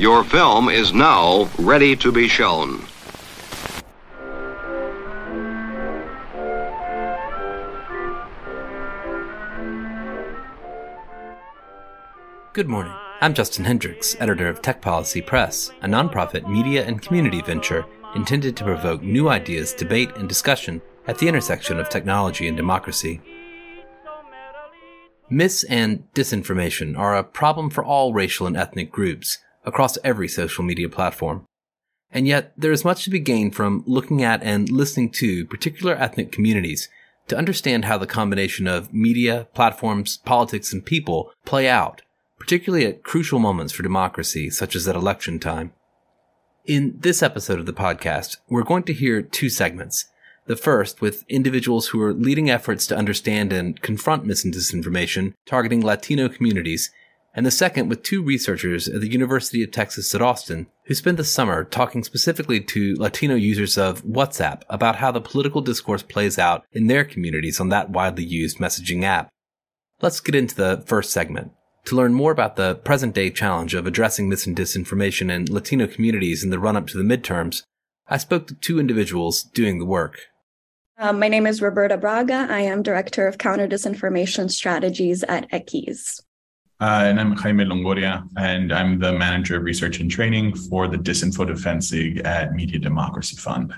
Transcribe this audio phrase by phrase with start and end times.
[0.00, 2.86] Your film is now ready to be shown.
[12.54, 12.94] Good morning.
[13.20, 18.56] I'm Justin Hendrix, editor of Tech Policy Press, a nonprofit media and community venture intended
[18.56, 23.20] to provoke new ideas, debate, and discussion at the intersection of technology and democracy.
[25.28, 30.64] Mis and disinformation are a problem for all racial and ethnic groups across every social
[30.64, 31.44] media platform.
[32.12, 35.94] And yet, there is much to be gained from looking at and listening to particular
[35.94, 36.88] ethnic communities
[37.28, 42.02] to understand how the combination of media, platforms, politics, and people play out
[42.40, 45.72] particularly at crucial moments for democracy, such as at election time.
[46.64, 50.06] In this episode of the podcast, we're going to hear two segments.
[50.46, 55.34] The first with individuals who are leading efforts to understand and confront mis and disinformation
[55.46, 56.90] targeting Latino communities,
[57.34, 61.16] and the second with two researchers at the University of Texas at Austin who spent
[61.16, 66.38] the summer talking specifically to Latino users of WhatsApp about how the political discourse plays
[66.38, 69.28] out in their communities on that widely used messaging app.
[70.00, 71.52] Let's get into the first segment.
[71.86, 75.86] To learn more about the present day challenge of addressing mis and disinformation in Latino
[75.86, 77.62] communities in the run up to the midterms,
[78.08, 80.18] I spoke to two individuals doing the work.
[80.98, 82.46] Um, my name is Roberta Braga.
[82.50, 86.20] I am Director of Counter Disinformation Strategies at Equis.
[86.80, 90.96] Uh, and I'm Jaime Longoria, and I'm the Manager of Research and Training for the
[90.96, 93.74] Disinfo Defense League at Media Democracy Fund.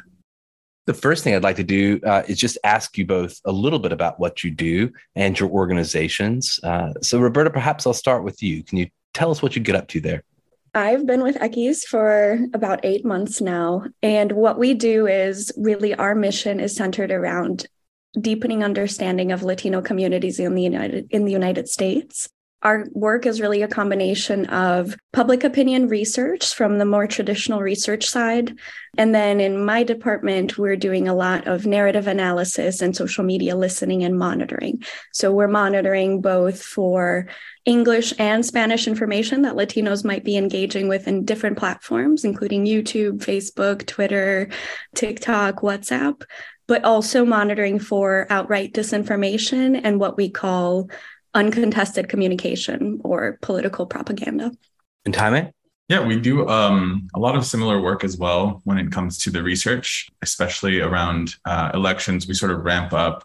[0.86, 3.80] The first thing I'd like to do uh, is just ask you both a little
[3.80, 6.61] bit about what you do and your organizations.
[6.62, 8.62] Uh, so, Roberta, perhaps I'll start with you.
[8.62, 10.23] Can you tell us what you get up to there?
[10.73, 13.83] I've been with Equis for about eight months now.
[14.05, 17.67] And what we do is really our mission is centered around
[18.20, 22.28] deepening understanding of Latino communities in the United in the United States
[22.62, 28.06] our work is really a combination of public opinion research from the more traditional research
[28.06, 28.56] side.
[28.96, 33.56] And then in my department, we're doing a lot of narrative analysis and social media
[33.56, 34.83] listening and monitoring.
[35.12, 37.27] So we're monitoring both for
[37.64, 43.18] English and Spanish information that Latinos might be engaging with in different platforms, including YouTube,
[43.18, 44.48] Facebook, Twitter,
[44.95, 46.22] TikTok, WhatsApp,
[46.68, 50.89] but also monitoring for outright disinformation and what we call
[51.35, 54.53] uncontested communication or political propaganda.
[55.05, 55.51] And Jaime?
[55.89, 59.31] Yeah, we do um, a lot of similar work as well when it comes to
[59.31, 62.27] the research, especially around uh, elections.
[62.27, 63.25] We sort of ramp up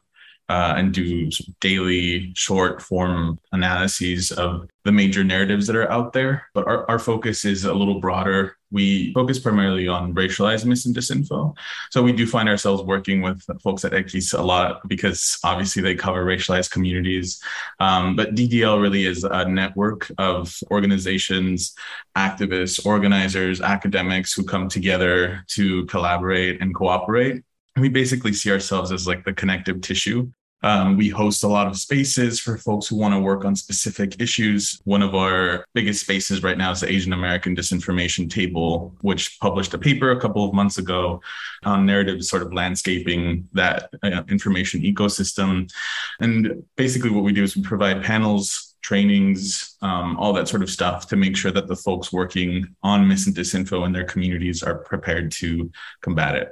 [0.50, 1.29] uh, and do
[1.62, 6.47] daily short form analyses of the major narratives that are out there.
[6.53, 8.56] But our, our focus is a little broader.
[8.72, 11.55] We focus primarily on racialized mis and disinfo.
[11.91, 15.95] So we do find ourselves working with folks at Equis a lot because obviously they
[15.95, 17.41] cover racialized communities.
[17.79, 21.75] Um, but DDL really is a network of organizations,
[22.17, 27.44] activists, organizers, academics who come together to collaborate and cooperate
[27.79, 30.31] we basically see ourselves as like the connective tissue
[30.67, 34.19] um, we host a lot of spaces for folks who want to work on specific
[34.22, 34.81] issues.
[34.83, 39.73] One of our biggest spaces right now is the Asian American Disinformation Table, which published
[39.73, 41.22] a paper a couple of months ago
[41.63, 45.72] on narratives sort of landscaping that uh, information ecosystem.
[46.19, 50.69] And basically, what we do is we provide panels, trainings, um, all that sort of
[50.69, 54.63] stuff to make sure that the folks working on mis and disinfo in their communities
[54.63, 56.50] are prepared to combat it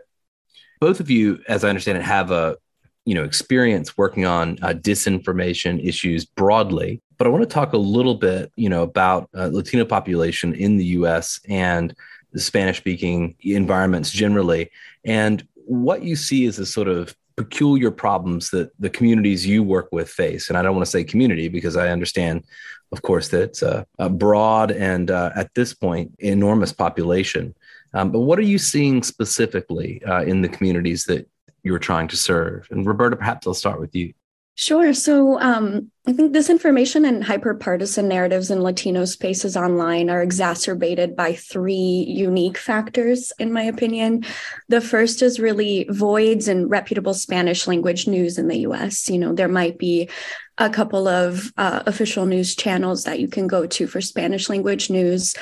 [0.81, 2.57] both of you, as I understand it, have a
[3.05, 7.77] you know experience working on uh, disinformation issues broadly but i want to talk a
[7.77, 11.95] little bit you know about uh, latino population in the us and
[12.33, 14.69] the spanish speaking environments generally
[15.05, 19.89] and what you see as the sort of peculiar problems that the communities you work
[19.91, 20.47] with face.
[20.49, 22.43] And i don't want to say community because i understand
[22.91, 27.53] of course that it's a, a broad and uh, at this point enormous population.
[27.93, 31.27] Um, but what are you seeing specifically uh, in the communities that
[31.65, 32.67] you were trying to serve.
[32.71, 34.13] And Roberta, perhaps I'll start with you.
[34.57, 34.93] Sure.
[34.93, 41.33] So um, I think disinformation and hyperpartisan narratives in Latino spaces online are exacerbated by
[41.33, 44.23] three unique factors, in my opinion.
[44.69, 49.09] The first is really voids in reputable Spanish language news in the US.
[49.09, 50.09] You know, there might be
[50.57, 54.89] a couple of uh, official news channels that you can go to for Spanish language
[54.89, 55.35] news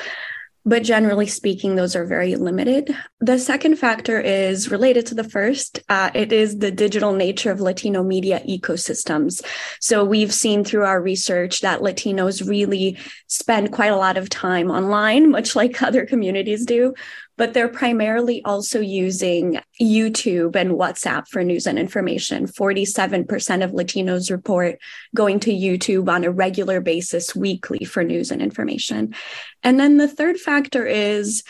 [0.65, 2.95] but generally speaking, those are very limited.
[3.19, 5.81] The second factor is related to the first.
[5.89, 9.44] Uh, it is the digital nature of Latino media ecosystems.
[9.80, 14.71] So we've seen through our research that Latinos really spend quite a lot of time
[14.71, 16.94] online, much like other communities do,
[17.38, 22.47] but they're primarily also using YouTube and WhatsApp for news and information.
[22.47, 24.80] 47% of Latinos report
[25.15, 29.15] going to YouTube on a regular basis weekly for news and information.
[29.63, 31.44] And then the third factor is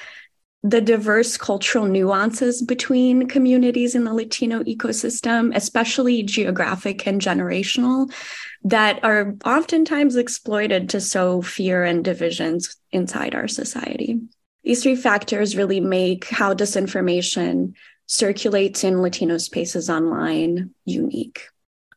[0.65, 8.09] the diverse cultural nuances between communities in the Latino ecosystem, especially geographic and generational,
[8.63, 14.21] that are oftentimes exploited to sow fear and divisions inside our society.
[14.63, 17.74] These three factors really make how disinformation
[18.07, 21.48] circulates in Latino spaces online unique.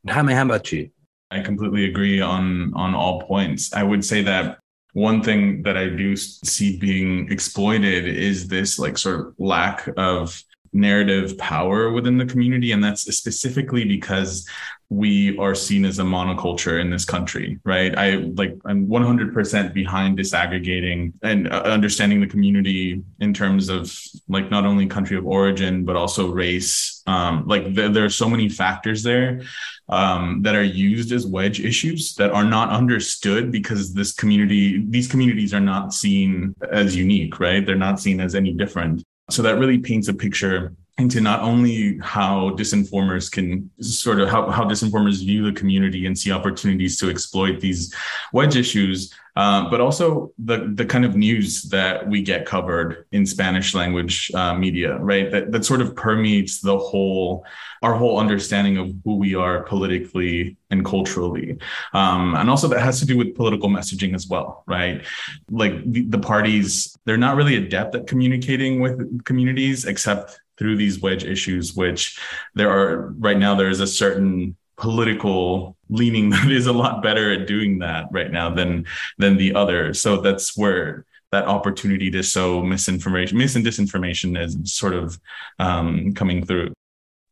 [0.09, 0.91] Jaime, how about you?
[1.31, 3.73] I completely agree on on all points.
[3.73, 4.59] I would say that
[4.93, 10.43] one thing that I do see being exploited is this like sort of lack of
[10.76, 12.73] narrative power within the community.
[12.73, 14.46] And that's specifically because
[14.88, 17.96] we are seen as a monoculture in this country, right?
[17.99, 23.93] I like, I'm 100% behind disaggregating and uh, understanding the community in terms of
[24.28, 27.02] like not only country of origin, but also race.
[27.08, 29.43] Um, like th- there are so many factors there
[29.88, 35.08] um, that are used as wedge issues that are not understood because this community, these
[35.08, 37.67] communities are not seen as unique, right?
[37.67, 39.02] They're not seen as any different.
[39.31, 44.51] So that really paints a picture into not only how disinformers can sort of how,
[44.51, 47.95] how disinformers view the community and see opportunities to exploit these
[48.33, 53.27] wedge issues, uh, but also the the kind of news that we get covered in
[53.27, 55.31] Spanish language uh, media, right?
[55.31, 57.45] That that sort of permeates the whole
[57.83, 61.59] our whole understanding of who we are politically and culturally,
[61.93, 65.05] um, and also that has to do with political messaging as well, right?
[65.51, 71.00] Like the, the parties, they're not really adept at communicating with communities except through these
[71.00, 72.19] wedge issues, which
[72.55, 77.32] there are right now, there is a certain political leaning that is a lot better
[77.32, 78.87] at doing that right now than
[79.19, 79.94] than the other.
[79.94, 85.19] So that's where that opportunity to sow misinformation, mis and disinformation is sort of
[85.58, 86.73] um, coming through.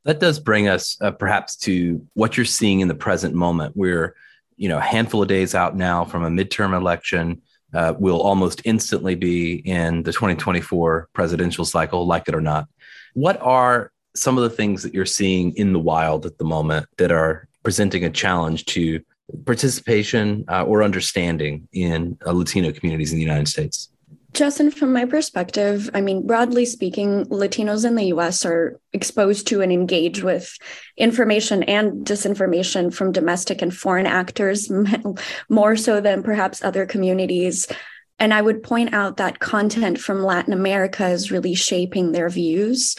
[0.05, 3.77] That does bring us uh, perhaps to what you're seeing in the present moment.
[3.77, 4.15] We're,
[4.57, 7.43] you know, a handful of days out now from a midterm election.
[7.73, 12.69] Uh, will almost instantly be in the 2024 presidential cycle, like it or not.
[13.15, 16.87] What are some of the things that you're seeing in the wild at the moment
[16.99, 19.01] that are presenting a challenge to
[19.45, 23.89] participation uh, or understanding in uh, Latino communities in the United States?
[24.33, 29.63] Justin, from my perspective, I mean, broadly speaking, Latinos in the US are exposed to
[29.63, 30.59] and engage with
[30.97, 34.71] information and disinformation from domestic and foreign actors
[35.49, 37.69] more so than perhaps other communities.
[38.19, 42.97] And I would point out that content from Latin America is really shaping their views.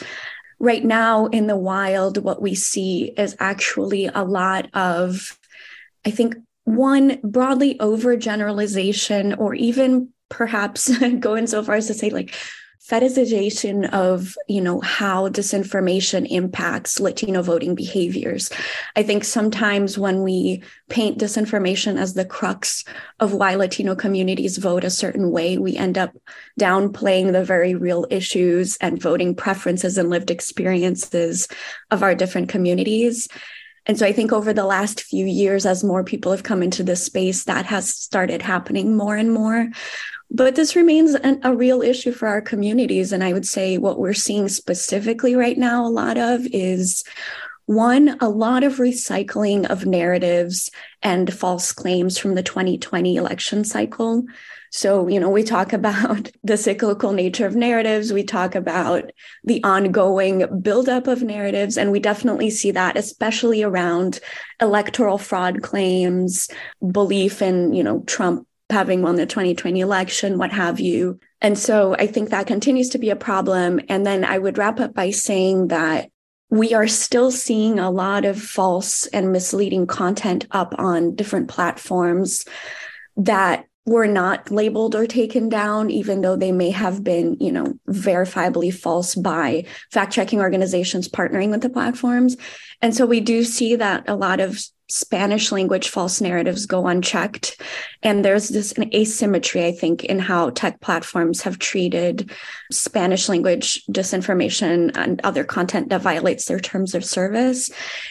[0.58, 5.38] Right now, in the wild, what we see is actually a lot of,
[6.04, 12.34] I think, one broadly overgeneralization or even perhaps going so far as to say like
[12.88, 18.48] fetishization of you know how disinformation impacts latino voting behaviors
[18.94, 22.84] i think sometimes when we paint disinformation as the crux
[23.18, 26.12] of why latino communities vote a certain way we end up
[26.60, 31.48] downplaying the very real issues and voting preferences and lived experiences
[31.90, 33.28] of our different communities
[33.86, 36.82] and so I think over the last few years, as more people have come into
[36.82, 39.70] this space, that has started happening more and more.
[40.30, 43.12] But this remains an, a real issue for our communities.
[43.12, 47.04] And I would say what we're seeing specifically right now, a lot of is
[47.66, 50.70] one, a lot of recycling of narratives
[51.02, 54.24] and false claims from the 2020 election cycle.
[54.70, 59.10] So, you know, we talk about the cyclical nature of narratives, we talk about
[59.44, 64.20] the ongoing buildup of narratives, and we definitely see that, especially around
[64.60, 66.48] electoral fraud claims,
[66.92, 71.20] belief in, you know, Trump having won the 2020 election, what have you.
[71.40, 73.80] And so I think that continues to be a problem.
[73.88, 76.10] And then I would wrap up by saying that
[76.50, 82.44] we are still seeing a lot of false and misleading content up on different platforms
[83.16, 87.78] that were not labeled or taken down, even though they may have been, you know,
[87.88, 92.36] verifiably false by fact checking organizations partnering with the platforms.
[92.82, 97.60] And so we do see that a lot of Spanish language false narratives go unchecked.
[98.02, 102.30] And there's this asymmetry, I think, in how tech platforms have treated
[102.70, 107.70] Spanish language disinformation and other content that violates their terms of service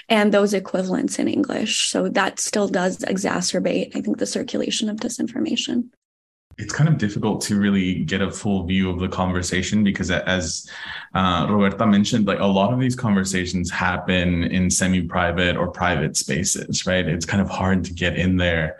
[0.09, 1.89] and those equivalents in English.
[1.89, 5.89] So that still does exacerbate, I think, the circulation of disinformation
[6.57, 10.69] it's kind of difficult to really get a full view of the conversation because as
[11.13, 16.85] uh, roberta mentioned like a lot of these conversations happen in semi-private or private spaces
[16.85, 18.77] right it's kind of hard to get in there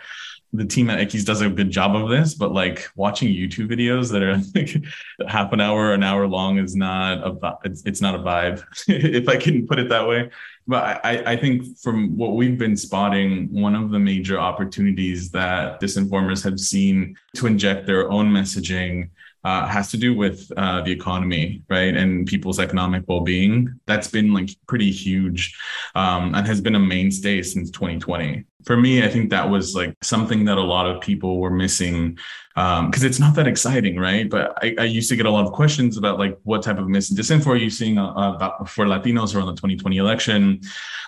[0.58, 4.12] the team at X does a good job of this, but like watching YouTube videos
[4.12, 8.16] that are like half an hour, an hour long is not a it's, it's not
[8.16, 10.30] a vibe, if I can put it that way.
[10.68, 15.80] But I, I think from what we've been spotting, one of the major opportunities that
[15.80, 19.10] disinformers have seen to inject their own messaging
[19.44, 23.80] uh, has to do with uh, the economy, right, and people's economic well-being.
[23.86, 25.56] That's been like pretty huge,
[25.94, 29.96] um, and has been a mainstay since 2020 for me, I think that was like
[30.02, 32.18] something that a lot of people were missing
[32.56, 34.30] because um, it's not that exciting, right?
[34.30, 36.88] But I, I, used to get a lot of questions about like what type of
[36.88, 40.62] mis and disinfo are you seeing uh, about for Latinos around the 2020 election,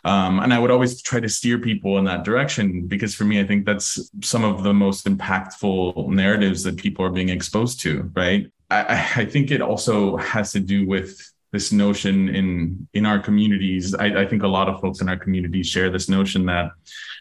[0.04, 3.39] um, and I would always try to steer people in that direction because for me,
[3.39, 8.12] I think that's some of the most impactful narratives that people are being exposed to,
[8.13, 8.51] right?
[8.70, 13.96] I, I think it also has to do with this notion in in our communities.
[13.96, 16.72] I, I think a lot of folks in our communities share this notion that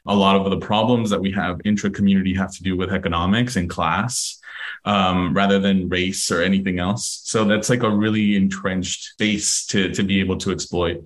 [0.07, 3.57] a lot of the problems that we have intra community have to do with economics
[3.57, 4.39] and class
[4.85, 7.21] um, rather than race or anything else.
[7.25, 11.05] So that's like a really entrenched space to, to be able to exploit.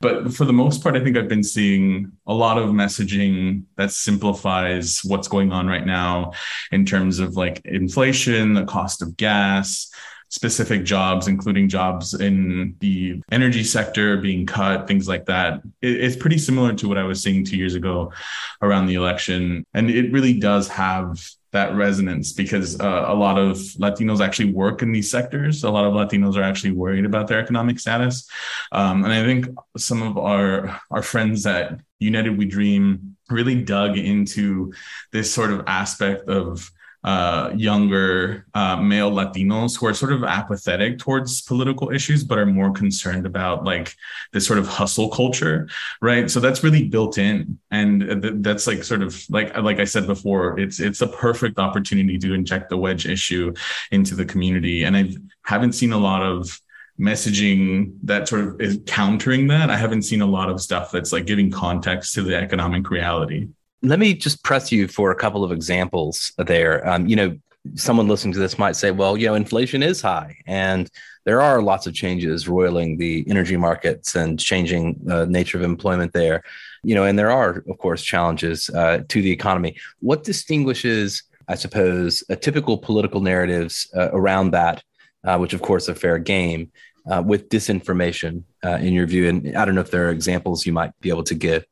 [0.00, 3.92] But for the most part, I think I've been seeing a lot of messaging that
[3.92, 6.32] simplifies what's going on right now
[6.70, 9.90] in terms of like inflation, the cost of gas,
[10.28, 15.62] specific jobs, including jobs in the energy sector being cut, things like that.
[15.80, 18.12] It, it's pretty similar to what I was seeing two years ago
[18.60, 19.64] around the election.
[19.74, 21.20] And it really does have
[21.52, 25.64] that resonance because uh, a lot of Latinos actually work in these sectors.
[25.64, 28.28] A lot of Latinos are actually worried about their economic status.
[28.72, 29.46] Um, and I think
[29.78, 34.72] some of our, our friends at United We Dream really dug into
[35.12, 36.70] this sort of aspect of
[37.06, 42.44] uh, younger uh, male Latinos who are sort of apathetic towards political issues, but are
[42.44, 43.94] more concerned about like
[44.32, 45.68] this sort of hustle culture,
[46.02, 46.28] right?
[46.28, 50.08] So that's really built in, and th- that's like sort of like like I said
[50.08, 53.54] before, it's it's a perfect opportunity to inject the wedge issue
[53.92, 55.10] into the community, and I
[55.44, 56.60] haven't seen a lot of
[56.98, 59.70] messaging that sort of is countering that.
[59.70, 63.48] I haven't seen a lot of stuff that's like giving context to the economic reality.
[63.82, 66.86] Let me just press you for a couple of examples there.
[66.88, 67.38] Um, you know,
[67.74, 70.90] someone listening to this might say, well, you know, inflation is high and
[71.24, 75.64] there are lots of changes roiling the energy markets and changing the uh, nature of
[75.64, 76.42] employment there.
[76.84, 79.76] You know, and there are, of course, challenges uh, to the economy.
[79.98, 84.84] What distinguishes, I suppose, a typical political narratives uh, around that,
[85.24, 86.70] uh, which of course are fair game,
[87.10, 89.28] uh, with disinformation uh, in your view?
[89.28, 91.66] And I don't know if there are examples you might be able to give.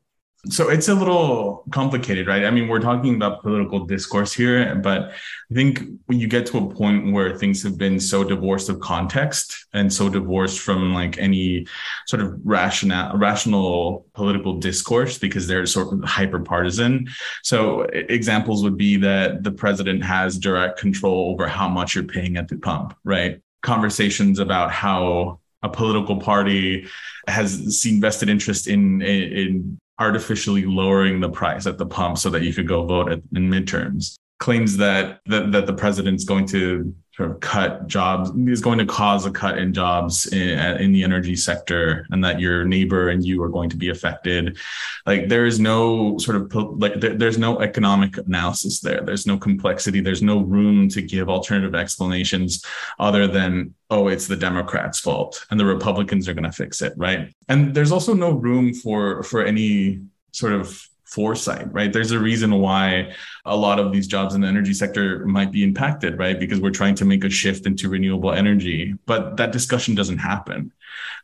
[0.49, 2.45] So it's a little complicated, right?
[2.45, 5.11] I mean, we're talking about political discourse here, but
[5.51, 8.79] I think when you get to a point where things have been so divorced of
[8.79, 11.65] context and so divorced from like any
[12.07, 17.07] sort of rational, rational political discourse because they're sort of hyper partisan.
[17.43, 22.37] So examples would be that the president has direct control over how much you're paying
[22.37, 23.41] at the pump, right?
[23.63, 26.87] Conversations about how a political party
[27.27, 32.43] has seen vested interest in, in artificially lowering the price at the pump so that
[32.43, 34.15] you could go vote at, in midterms.
[34.39, 38.85] Claims that, that that the president's going to sort of cut jobs is going to
[38.85, 43.25] cause a cut in jobs in, in, the energy sector and that your neighbor and
[43.25, 44.57] you are going to be affected.
[45.05, 49.01] Like there is no sort of like there, there's no economic analysis there.
[49.01, 50.01] There's no complexity.
[50.01, 52.65] There's no room to give alternative explanations
[52.99, 56.93] other than oh it's the democrats fault and the republicans are going to fix it
[56.97, 57.33] right?
[57.47, 61.91] And there's also no room for for any sort of foresight, right?
[61.91, 63.13] There's a reason why
[63.45, 66.39] a lot of these jobs in the energy sector might be impacted, right?
[66.39, 70.71] Because we're trying to make a shift into renewable energy, but that discussion doesn't happen.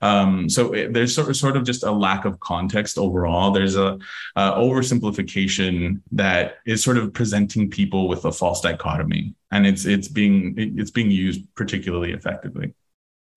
[0.01, 3.51] Um, so it, there's sort of, sort of just a lack of context overall.
[3.51, 4.00] There's a,
[4.38, 10.55] oversimplification that is sort of presenting people with a false dichotomy, and it's it's being
[10.57, 12.73] it's being used particularly effectively.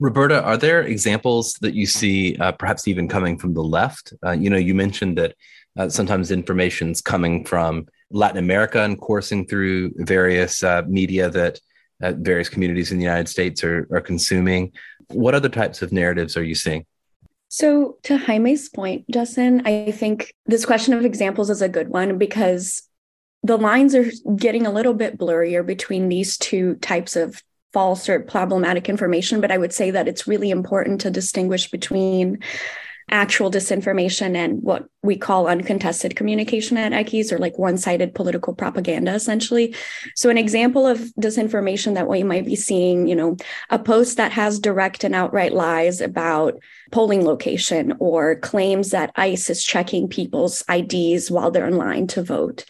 [0.01, 4.13] Roberta, are there examples that you see, uh, perhaps even coming from the left?
[4.25, 5.35] Uh, you know, you mentioned that
[5.79, 11.61] uh, sometimes information's coming from Latin America and coursing through various uh, media that
[12.03, 14.73] uh, various communities in the United States are, are consuming.
[15.09, 16.87] What other types of narratives are you seeing?
[17.49, 22.19] So, to Jaime's point, Justin, I think this question of examples is a good one
[22.19, 22.83] because
[23.45, 27.41] the lines are getting a little bit blurrier between these two types of
[27.73, 29.41] false or problematic information.
[29.41, 32.39] But I would say that it's really important to distinguish between
[33.11, 39.13] actual disinformation and what we call uncontested communication at X or like one-sided political propaganda
[39.15, 39.75] essentially.
[40.17, 43.37] So an example of disinformation that we might be seeing, you know,
[43.71, 46.59] a post that has direct and outright lies about
[46.91, 52.23] polling location or claims that ICE is checking people's IDs while they're in line to
[52.23, 52.65] vote.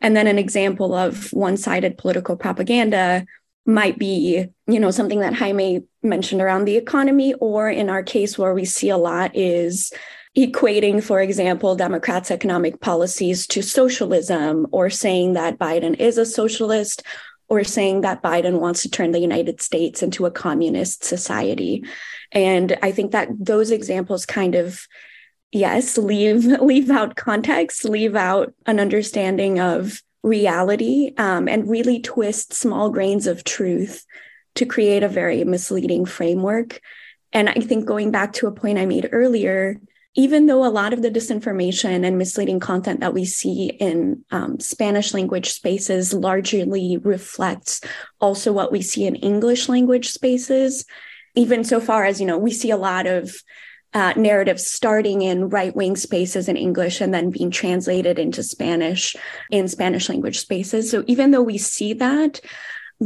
[0.00, 3.26] And then an example of one sided political propaganda
[3.66, 8.38] might be, you know, something that Jaime mentioned around the economy, or in our case,
[8.38, 9.92] where we see a lot is
[10.36, 17.02] equating, for example, Democrats' economic policies to socialism, or saying that Biden is a socialist,
[17.48, 21.84] or saying that Biden wants to turn the United States into a communist society.
[22.32, 24.86] And I think that those examples kind of
[25.52, 32.52] yes leave leave out context leave out an understanding of reality um, and really twist
[32.54, 34.04] small grains of truth
[34.54, 36.80] to create a very misleading framework
[37.32, 39.80] and i think going back to a point i made earlier
[40.16, 44.60] even though a lot of the disinformation and misleading content that we see in um,
[44.60, 47.80] Spanish language spaces largely reflects
[48.20, 50.84] also what we see in English language spaces,
[51.34, 53.34] even so far as, you know, we see a lot of
[53.92, 59.16] uh, narratives starting in right wing spaces in English and then being translated into Spanish
[59.50, 60.90] in Spanish language spaces.
[60.90, 62.40] So even though we see that,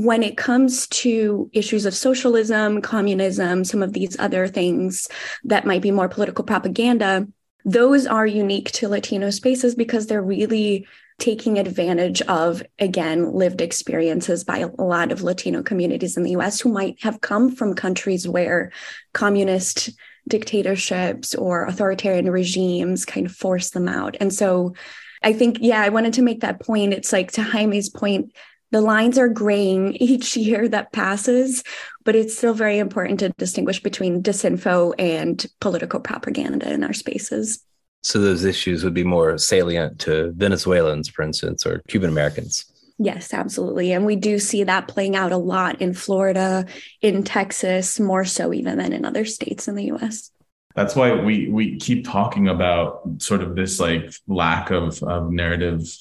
[0.04, 5.08] when it comes to issues of socialism, communism, some of these other things
[5.44, 7.26] that might be more political propaganda,
[7.64, 10.86] those are unique to Latino spaces because they're really
[11.18, 16.60] taking advantage of, again, lived experiences by a lot of Latino communities in the US
[16.60, 18.70] who might have come from countries where
[19.12, 19.90] communist
[20.28, 24.16] dictatorships or authoritarian regimes kind of force them out.
[24.20, 24.74] And so
[25.22, 26.92] I think, yeah, I wanted to make that point.
[26.92, 28.32] It's like to Jaime's point,
[28.70, 31.62] the lines are graying each year that passes,
[32.04, 37.64] but it's still very important to distinguish between disinfo and political propaganda in our spaces.
[38.02, 42.64] So those issues would be more salient to Venezuelans, for instance, or Cuban Americans.
[42.98, 43.92] Yes, absolutely.
[43.92, 46.66] And we do see that playing out a lot in Florida,
[47.00, 50.32] in Texas, more so even than in other states in the US.
[50.74, 55.92] That's why we we keep talking about sort of this like lack of, of narrative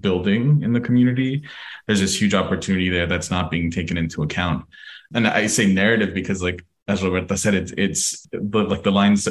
[0.00, 1.42] building in the community.
[1.86, 4.64] There's this huge opportunity there that's not being taken into account.
[5.14, 9.28] And I say narrative because like as Roberta said, it's it's like the lines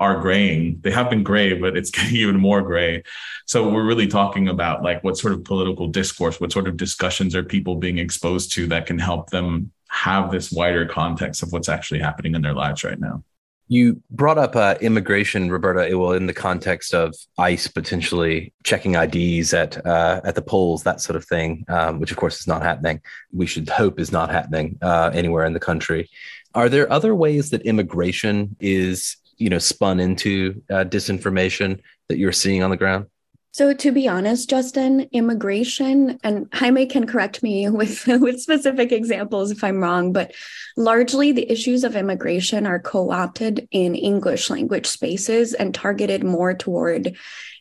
[0.00, 0.80] are graying.
[0.82, 3.02] They have been gray, but it's getting even more gray.
[3.46, 7.34] So we're really talking about like what sort of political discourse, what sort of discussions
[7.34, 11.68] are people being exposed to that can help them have this wider context of what's
[11.68, 13.22] actually happening in their lives right now.
[13.72, 15.96] You brought up uh, immigration, Roberta.
[15.96, 21.00] Well, in the context of ICE potentially checking IDs at uh, at the polls, that
[21.00, 23.00] sort of thing, um, which of course is not happening.
[23.32, 26.10] We should hope is not happening uh, anywhere in the country.
[26.54, 32.30] Are there other ways that immigration is you know spun into uh, disinformation that you're
[32.30, 33.06] seeing on the ground?
[33.52, 39.50] So to be honest, Justin, immigration and Jaime can correct me with with specific examples
[39.50, 40.32] if I'm wrong, but
[40.76, 47.14] largely the issues of immigration are co-opted in English language spaces and targeted more toward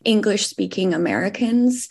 [0.05, 1.89] English speaking Americans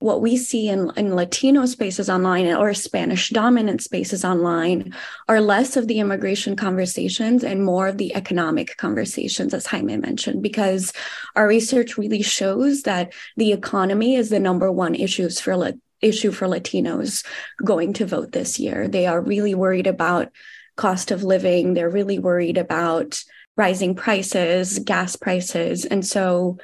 [0.00, 4.94] what we see in, in Latino spaces online or Spanish dominant spaces online
[5.28, 10.42] are less of the immigration conversations and more of the economic conversations, as Jaime mentioned,
[10.42, 10.94] because
[11.36, 16.46] our research really shows that the economy is the number one issues for issue for
[16.46, 17.24] Latinos
[17.62, 18.88] going to vote this year.
[18.88, 20.32] They are really worried about
[20.76, 21.74] cost of living.
[21.74, 23.22] They're really worried about
[23.54, 25.84] rising prices, gas prices.
[25.84, 26.56] And so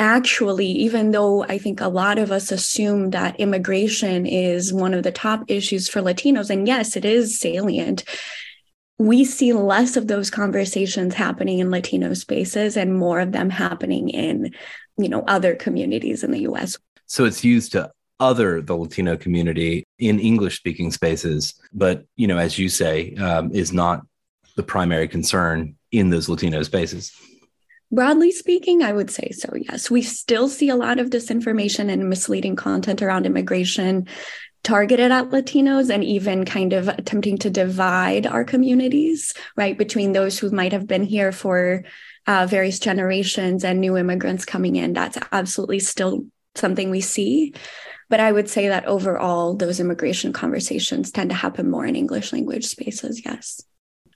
[0.00, 5.04] actually, even though I think a lot of us assume that immigration is one of
[5.04, 8.02] the top issues for Latinos, and yes, it is salient,
[8.98, 14.08] we see less of those conversations happening in Latino spaces and more of them happening
[14.08, 14.52] in,
[14.96, 16.76] you know, other communities in the US.
[17.06, 22.36] So it's used to other the Latino community in English speaking spaces, but, you know,
[22.36, 24.02] as you say, um, is not
[24.56, 27.12] the primary concern in those Latino spaces.
[27.92, 29.90] Broadly speaking, I would say so, yes.
[29.90, 34.06] We still see a lot of disinformation and misleading content around immigration
[34.62, 40.38] targeted at Latinos and even kind of attempting to divide our communities, right, between those
[40.38, 41.82] who might have been here for
[42.28, 44.92] uh, various generations and new immigrants coming in.
[44.92, 47.54] That's absolutely still something we see.
[48.08, 52.32] But I would say that overall, those immigration conversations tend to happen more in English
[52.32, 53.62] language spaces, yes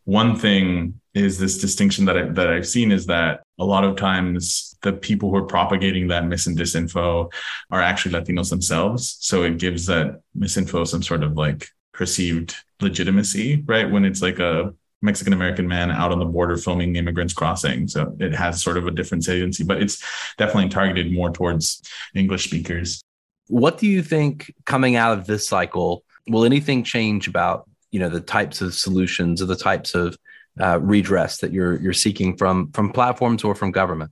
[0.05, 3.97] one thing is this distinction that I, that I've seen is that a lot of
[3.97, 7.33] times the people who are propagating that mis and disinfo
[7.71, 9.17] are actually Latinos themselves.
[9.21, 13.91] So it gives that misinfo some sort of like perceived legitimacy, right?
[13.91, 17.87] When it's like a Mexican American man out on the border filming immigrants crossing.
[17.87, 20.03] So it has sort of a different saliency, but it's
[20.39, 21.83] definitely targeted more towards
[22.15, 23.03] English speakers.
[23.49, 26.05] What do you think coming out of this cycle?
[26.27, 30.19] Will anything change about you know the types of solutions or the types of
[30.61, 34.11] uh, redress that you're you're seeking from from platforms or from government?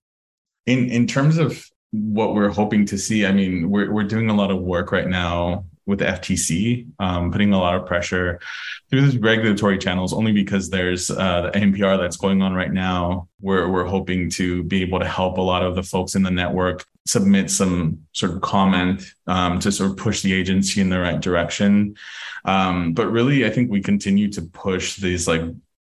[0.66, 4.34] In in terms of what we're hoping to see, I mean, we're we're doing a
[4.34, 8.40] lot of work right now with the FTC, um, putting a lot of pressure
[8.88, 13.28] through these regulatory channels, only because there's uh, the NPR that's going on right now.
[13.40, 16.30] We're we're hoping to be able to help a lot of the folks in the
[16.30, 21.00] network submit some sort of comment um, to sort of push the agency in the
[21.00, 21.96] right direction.
[22.44, 25.42] Um, but really, I think we continue to push these like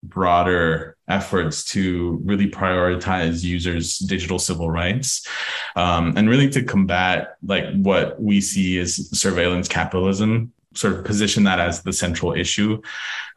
[0.04, 5.28] broader efforts to really prioritize users' digital civil rights
[5.76, 11.44] um, and really to combat like what we see as surveillance capitalism sort of position
[11.44, 12.82] that as the central issue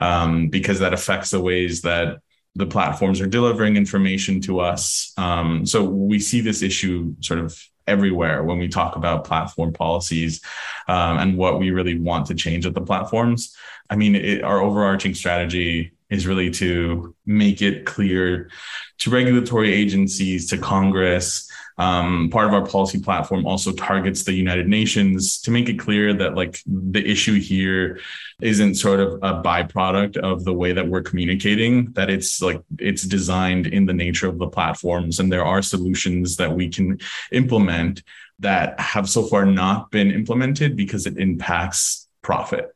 [0.01, 2.19] um, because that affects the ways that
[2.55, 5.13] the platforms are delivering information to us.
[5.19, 10.41] Um, so we see this issue sort of everywhere when we talk about platform policies
[10.89, 13.55] um, and what we really want to change at the platforms.
[13.89, 18.51] I mean it, our overarching strategy is really to make it clear
[18.99, 21.51] to regulatory agencies, to Congress.
[21.79, 26.15] Um, part of our policy platform also targets the United Nations to make it clear
[26.15, 28.01] that like the issue here
[28.41, 33.03] isn't sort of a byproduct of the way that we're communicating, that it's like it's
[33.03, 35.21] designed in the nature of the platforms.
[35.21, 36.99] And there are solutions that we can
[37.31, 38.03] implement
[38.39, 42.76] that have so far not been implemented because it impacts profit.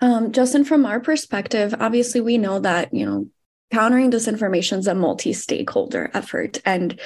[0.00, 3.28] Um, Justin, from our perspective, obviously we know that, you know,
[3.70, 7.00] countering disinformation is a multi-stakeholder effort and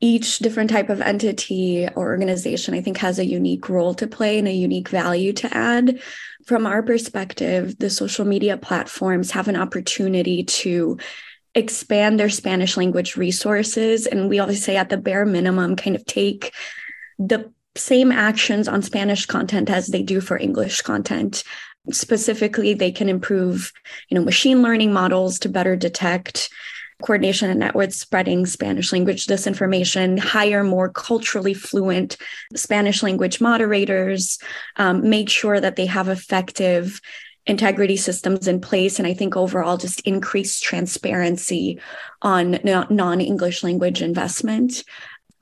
[0.00, 4.38] each different type of entity or organization i think has a unique role to play
[4.38, 6.00] and a unique value to add.
[6.46, 10.98] From our perspective the social media platforms have an opportunity to
[11.54, 16.04] expand their spanish language resources and we always say at the bare minimum kind of
[16.04, 16.54] take
[17.18, 21.44] the same actions on spanish content as they do for english content
[21.90, 23.72] specifically they can improve
[24.08, 26.50] you know machine learning models to better detect
[27.02, 32.16] coordination and network spreading spanish language disinformation hire more culturally fluent
[32.54, 34.38] spanish language moderators
[34.76, 37.00] um, make sure that they have effective
[37.46, 41.80] integrity systems in place and i think overall just increase transparency
[42.20, 44.84] on non-english language investment.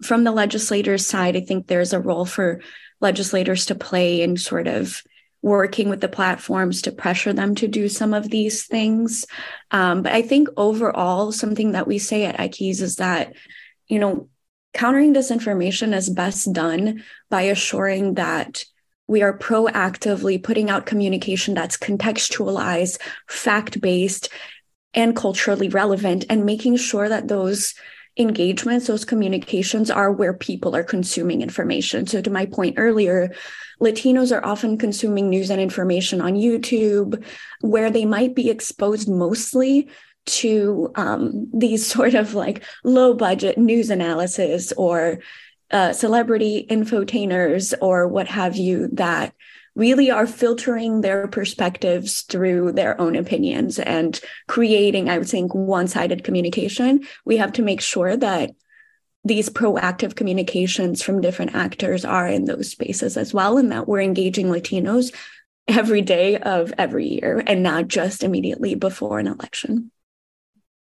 [0.02, 2.60] From the legislators side i think there's a role for
[3.00, 5.02] legislators to play in sort of
[5.46, 9.24] working with the platforms to pressure them to do some of these things.
[9.70, 13.32] Um, but I think overall, something that we say at Equis is that,
[13.86, 14.28] you know,
[14.74, 18.64] countering disinformation is best done by assuring that
[19.06, 24.28] we are proactively putting out communication that's contextualized, fact based,
[24.94, 27.74] and culturally relevant, and making sure that those
[28.16, 32.06] engagements, those communications are where people are consuming information.
[32.06, 33.34] So, to my point earlier,
[33.80, 37.24] Latinos are often consuming news and information on YouTube,
[37.60, 39.88] where they might be exposed mostly
[40.26, 45.20] to um, these sort of like low budget news analysis or
[45.70, 49.34] uh, celebrity infotainers or what have you that
[49.76, 55.86] really are filtering their perspectives through their own opinions and creating, I would think, one
[55.86, 57.04] sided communication.
[57.24, 58.50] We have to make sure that
[59.22, 64.00] these proactive communications from different actors are in those spaces as well, and that we're
[64.00, 65.14] engaging Latinos
[65.68, 69.90] every day of every year and not just immediately before an election.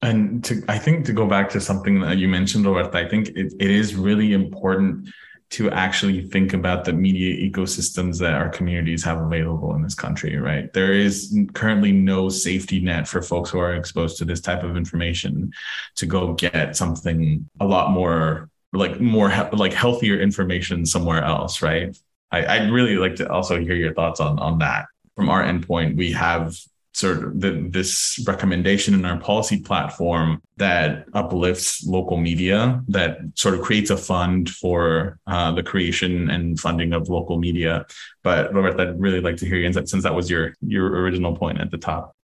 [0.02, 3.30] And to, I think to go back to something that you mentioned, Roberta, I think
[3.30, 5.08] it, it is really important
[5.54, 10.36] to actually think about the media ecosystems that our communities have available in this country,
[10.36, 10.74] right?
[10.74, 14.76] There is currently no safety net for folks who are exposed to this type of
[14.76, 15.52] information
[15.98, 21.96] to go get something a lot more like more like healthier information somewhere else, right?
[22.32, 24.88] I, I'd really like to also hear your thoughts on on that.
[25.16, 26.58] From our endpoint, we have
[26.94, 33.56] sort of the, this recommendation in our policy platform that uplifts local media, that sort
[33.56, 37.86] of creates a fund for uh, the creation and funding of local media.
[38.24, 41.36] But Robert, I'd really like to hear your insight since that was your your original
[41.36, 42.16] point at the top.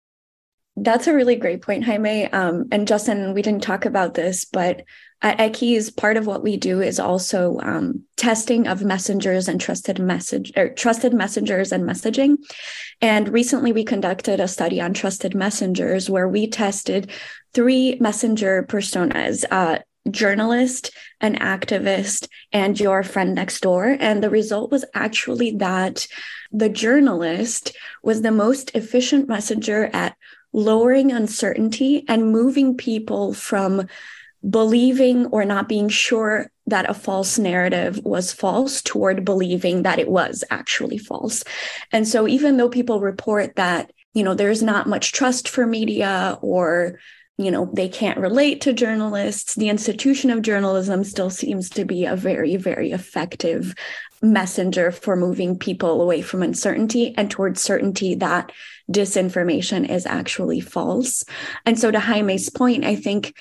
[0.76, 2.26] That's a really great point, Jaime.
[2.26, 4.84] Um, and Justin, we didn't talk about this, but
[5.20, 9.98] at Equis, part of what we do is also um, testing of messengers and trusted
[9.98, 12.36] message or trusted messengers and messaging.
[13.00, 17.10] And recently, we conducted a study on trusted messengers where we tested
[17.52, 23.96] three messenger personas: uh, journalist, an activist, and your friend next door.
[23.98, 26.06] And the result was actually that
[26.52, 30.16] the journalist was the most efficient messenger at
[30.52, 33.86] lowering uncertainty and moving people from
[34.48, 40.08] believing or not being sure that a false narrative was false toward believing that it
[40.08, 41.42] was actually false.
[41.92, 46.38] And so even though people report that, you know, there's not much trust for media
[46.42, 46.98] or
[47.40, 52.04] you know they can't relate to journalists the institution of journalism still seems to be
[52.04, 53.76] a very very effective
[54.20, 58.50] messenger for moving people away from uncertainty and towards certainty that
[58.90, 61.24] disinformation is actually false
[61.64, 63.36] and so to jaime's point i think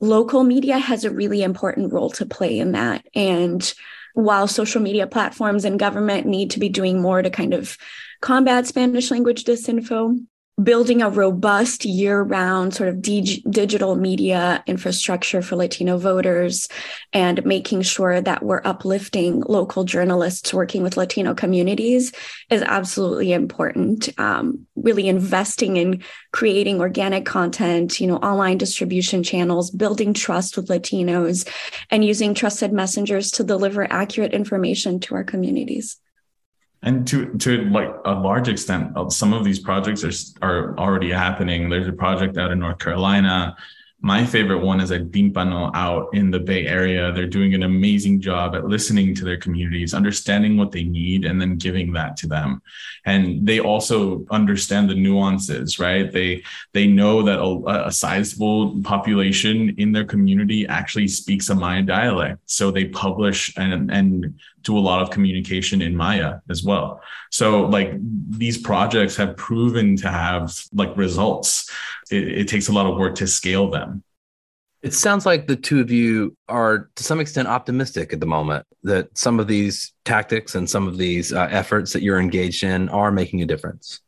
[0.00, 3.06] local media has a really important role to play in that.
[3.14, 3.72] And
[4.14, 7.76] while social media platforms and government need to be doing more to kind of
[8.20, 10.18] combat spanish language disinfo
[10.62, 16.68] building a robust year round sort of dig- digital media infrastructure for Latino voters
[17.12, 22.12] and making sure that we're uplifting local journalists working with Latino communities
[22.50, 24.08] is absolutely important.
[24.18, 30.68] Um, really investing in creating organic content, you know, online distribution channels, building trust with
[30.68, 31.48] Latinos,
[31.90, 35.96] and using trusted messengers to deliver accurate information to our communities
[36.82, 40.12] and to to like a large extent uh, some of these projects are
[40.42, 41.68] are already happening.
[41.68, 43.56] There's a project out in north carolina
[44.02, 47.12] my favorite one is at Timpano out in the Bay Area.
[47.12, 51.38] They're doing an amazing job at listening to their communities, understanding what they need, and
[51.38, 52.62] then giving that to them.
[53.04, 56.10] And they also understand the nuances, right?
[56.10, 61.82] They they know that a, a sizable population in their community actually speaks a Maya
[61.82, 67.00] dialect, so they publish and and do a lot of communication in Maya as well.
[67.30, 67.92] So like
[68.28, 71.70] these projects have proven to have like results.
[72.10, 74.02] It, it, takes a lot of work to scale them.
[74.82, 78.66] It sounds like the two of you are to some extent optimistic at the moment
[78.82, 82.88] that some of these tactics and some of these uh, efforts that you're engaged in
[82.88, 84.00] are making a difference.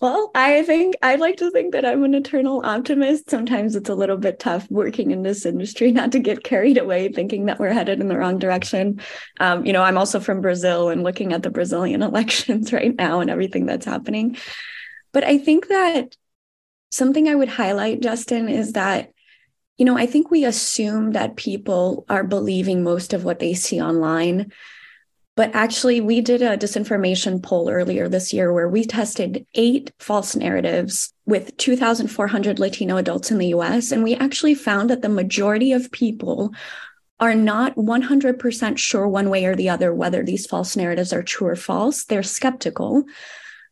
[0.00, 3.28] Well, I think I'd like to think that I'm an eternal optimist.
[3.28, 7.12] Sometimes it's a little bit tough working in this industry not to get carried away
[7.12, 9.02] thinking that we're headed in the wrong direction.
[9.40, 13.20] Um, you know, I'm also from Brazil and looking at the Brazilian elections right now
[13.20, 14.38] and everything that's happening.
[15.12, 16.16] But I think that
[16.90, 19.12] something I would highlight, Justin, is that,
[19.78, 23.80] you know, I think we assume that people are believing most of what they see
[23.80, 24.52] online.
[25.36, 30.36] But actually, we did a disinformation poll earlier this year where we tested eight false
[30.36, 33.92] narratives with 2,400 Latino adults in the US.
[33.92, 36.52] And we actually found that the majority of people
[37.20, 41.48] are not 100% sure one way or the other whether these false narratives are true
[41.48, 42.04] or false.
[42.04, 43.04] They're skeptical.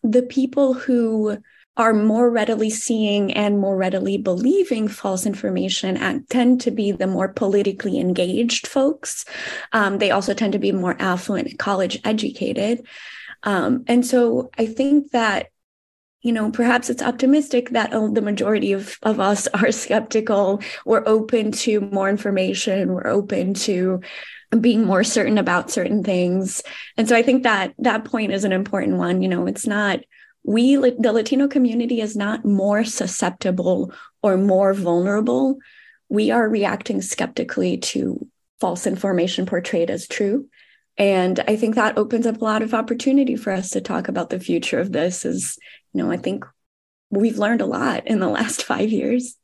[0.03, 1.39] The people who
[1.79, 7.07] are more readily seeing and more readily believing false information and tend to be the
[7.07, 9.25] more politically engaged folks.
[9.73, 12.85] Um, they also tend to be more affluent, college educated.
[13.45, 15.47] Um, and so I think that,
[16.21, 20.61] you know, perhaps it's optimistic that uh, the majority of, of us are skeptical.
[20.85, 22.93] We're open to more information.
[22.93, 24.01] We're open to
[24.61, 26.63] being more certain about certain things.
[26.97, 29.23] And so I think that that point is an important one.
[29.23, 30.01] You know, it's not
[30.45, 35.59] we the latino community is not more susceptible or more vulnerable.
[36.09, 38.27] We are reacting skeptically to
[38.61, 40.49] false information portrayed as true.
[40.97, 44.31] And i think that opens up a lot of opportunity for us to talk about
[44.31, 45.57] the future of this is
[45.93, 46.45] you know i think
[47.11, 49.37] we've learned a lot in the last 5 years.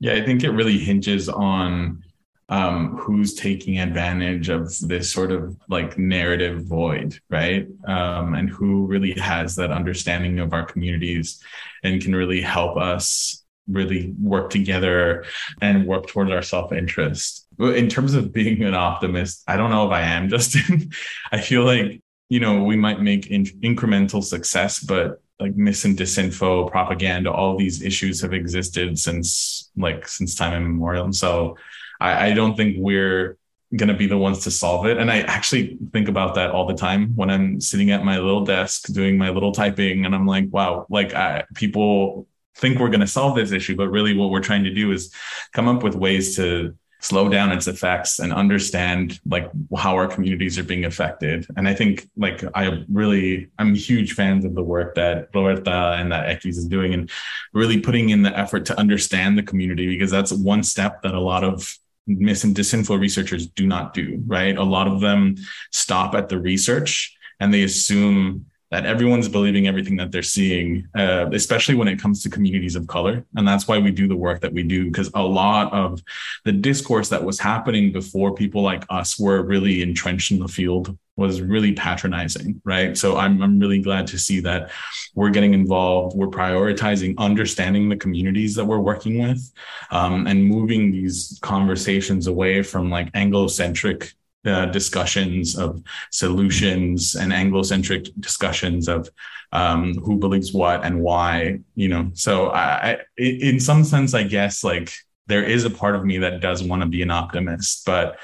[0.00, 2.02] Yeah i think it really hinges on
[2.48, 7.66] um, who's taking advantage of this sort of like narrative void, right?
[7.86, 11.42] Um, and who really has that understanding of our communities
[11.82, 15.24] and can really help us really work together
[15.60, 17.46] and work towards our self-interest.
[17.58, 20.90] In terms of being an optimist, I don't know if I am, Justin.
[21.32, 25.98] I feel like, you know, we might make in- incremental success, but like mis and
[25.98, 31.04] disinfo, propaganda, all these issues have existed since like since time immemorial.
[31.04, 31.56] And so
[32.00, 33.38] I, I don't think we're
[33.74, 34.96] going to be the ones to solve it.
[34.96, 38.44] And I actually think about that all the time when I'm sitting at my little
[38.44, 43.00] desk doing my little typing and I'm like, wow, like I, people think we're going
[43.00, 45.12] to solve this issue, but really what we're trying to do is
[45.52, 50.58] come up with ways to slow down its effects and understand like how our communities
[50.58, 51.46] are being affected.
[51.56, 56.10] And I think like I really I'm huge fans of the work that Roberta and
[56.12, 57.10] that Equis is doing and
[57.52, 61.20] really putting in the effort to understand the community because that's one step that a
[61.20, 64.56] lot of mis and disinfo researchers do not do, right?
[64.56, 65.36] A lot of them
[65.72, 71.26] stop at the research and they assume that everyone's believing everything that they're seeing, uh,
[71.32, 73.24] especially when it comes to communities of color.
[73.36, 76.02] And that's why we do the work that we do, because a lot of
[76.44, 80.98] the discourse that was happening before people like us were really entrenched in the field
[81.16, 82.96] was really patronizing, right?
[82.96, 84.70] So I'm, I'm really glad to see that
[85.14, 86.14] we're getting involved.
[86.14, 89.50] We're prioritizing understanding the communities that we're working with
[89.90, 94.12] um, and moving these conversations away from like Anglo-centric
[94.44, 99.08] uh, discussions of solutions and Anglo-centric discussions of
[99.52, 101.60] um, who believes what and why.
[101.74, 104.92] You know, so I, I, in some sense, I guess like
[105.28, 108.18] there is a part of me that does want to be an optimist, but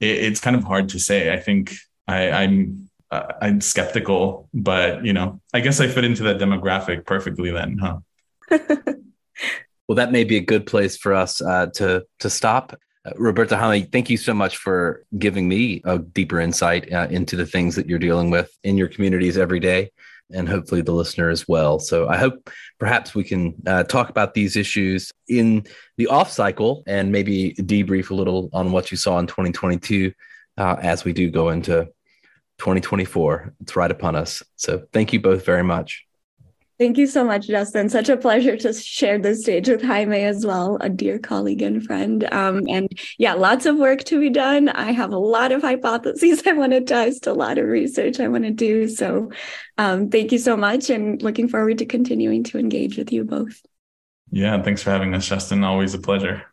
[0.00, 1.32] it, it's kind of hard to say.
[1.32, 1.74] I think
[2.10, 7.06] I, I'm uh, I'm skeptical, but you know, I guess I fit into that demographic
[7.06, 7.98] perfectly then, huh?
[9.88, 12.76] well, that may be a good place for us uh, to to stop.
[13.04, 17.34] Uh, Roberta Jaime, thank you so much for giving me a deeper insight uh, into
[17.34, 19.90] the things that you're dealing with in your communities every day,
[20.32, 21.80] and hopefully the listener as well.
[21.80, 26.84] So I hope perhaps we can uh, talk about these issues in the off cycle
[26.86, 30.12] and maybe debrief a little on what you saw in 2022
[30.58, 31.88] uh, as we do go into
[32.60, 33.54] 2024.
[33.60, 34.42] It's right upon us.
[34.56, 36.06] So thank you both very much.
[36.78, 37.90] Thank you so much, Justin.
[37.90, 41.84] Such a pleasure to share the stage with Jaime as well, a dear colleague and
[41.84, 42.24] friend.
[42.32, 44.70] Um, and yeah, lots of work to be done.
[44.70, 48.28] I have a lot of hypotheses I want to test, a lot of research I
[48.28, 48.88] want to do.
[48.88, 49.30] So
[49.76, 53.60] um, thank you so much and looking forward to continuing to engage with you both.
[54.30, 55.64] Yeah, thanks for having us, Justin.
[55.64, 56.49] Always a pleasure.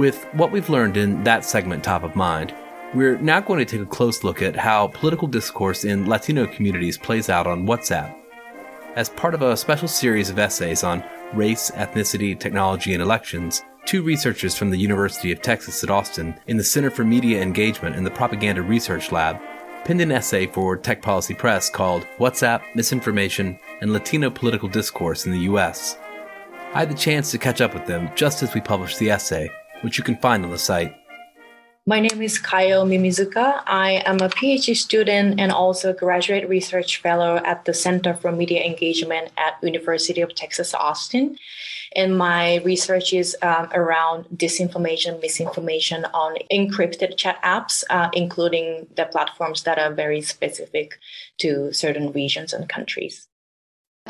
[0.00, 2.54] With what we've learned in that segment top of mind,
[2.94, 6.96] we're now going to take a close look at how political discourse in Latino communities
[6.96, 8.16] plays out on WhatsApp.
[8.96, 14.02] As part of a special series of essays on race, ethnicity, technology, and elections, two
[14.02, 18.06] researchers from the University of Texas at Austin in the Center for Media Engagement and
[18.06, 19.38] the Propaganda Research Lab
[19.84, 25.32] penned an essay for Tech Policy Press called WhatsApp, Misinformation, and Latino Political Discourse in
[25.32, 25.98] the U.S.
[26.72, 29.50] I had the chance to catch up with them just as we published the essay,
[29.82, 30.94] which you can find on the site.
[31.86, 33.62] My name is Kayo Mimizuka.
[33.66, 38.30] I am a PhD student and also a graduate research fellow at the Center for
[38.30, 41.36] Media Engagement at University of Texas Austin.
[41.96, 49.06] And my research is um, around disinformation, misinformation on encrypted chat apps, uh, including the
[49.06, 50.98] platforms that are very specific
[51.38, 53.26] to certain regions and countries.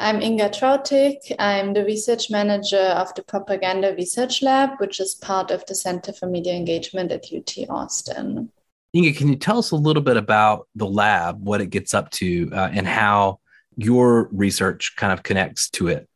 [0.00, 1.18] I'm Inga Trauthig.
[1.38, 6.10] I'm the research manager of the Propaganda Research Lab, which is part of the Center
[6.10, 8.50] for Media Engagement at UT Austin.
[8.96, 12.10] Inga, can you tell us a little bit about the lab, what it gets up
[12.12, 13.40] to, uh, and how
[13.76, 16.08] your research kind of connects to it?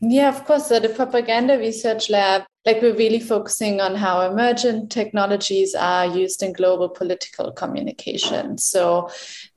[0.00, 0.68] Yeah, of course.
[0.68, 6.44] So the Propaganda Research Lab, like we're really focusing on how emergent technologies are used
[6.44, 8.56] in global political communication.
[8.56, 9.10] So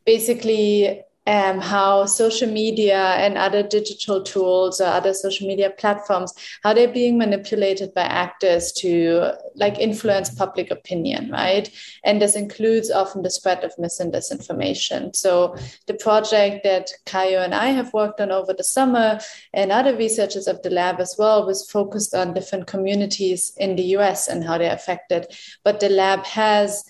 [0.07, 6.73] basically, um, how social media and other digital tools or other social media platforms how
[6.73, 11.69] they're being manipulated by actors to like influence public opinion right?
[12.03, 15.55] And this includes often the spread of mis and disinformation so
[15.87, 19.19] the project that kayo and i have worked on over the summer
[19.53, 23.83] and other researchers of the lab as well was focused on different communities in the
[23.83, 25.27] us and how they're affected.
[25.63, 26.83] But the lab has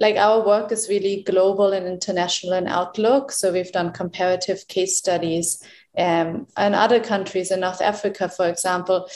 [0.00, 3.30] like our work is really global and international in outlook.
[3.30, 5.62] So we've done comparative case studies
[5.96, 9.08] um, in other countries in North Africa, for example.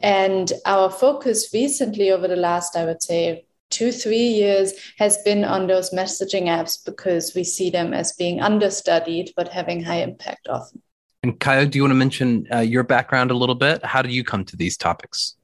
[0.00, 5.44] And our focus recently over the last, I would say, two, three years has been
[5.44, 10.48] on those messaging apps because we see them as being understudied but having high impact
[10.48, 10.82] often.
[11.22, 13.84] And Kayo, do you want to mention uh, your background a little bit?
[13.84, 15.36] How do you come to these topics?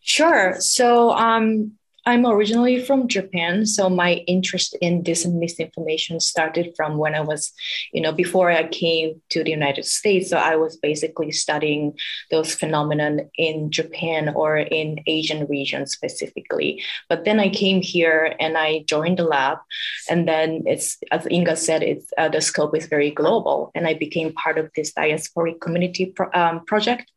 [0.00, 0.56] Sure.
[0.60, 1.72] So um,
[2.06, 7.52] I'm originally from Japan, so my interest in this misinformation started from when I was,
[7.92, 10.30] you know, before I came to the United States.
[10.30, 11.92] So I was basically studying
[12.30, 16.82] those phenomenon in Japan or in Asian regions specifically.
[17.08, 19.58] But then I came here and I joined the lab,
[20.08, 23.94] and then it's as Inga said, it's uh, the scope is very global, and I
[23.94, 27.10] became part of this diasporic community pro- um, project.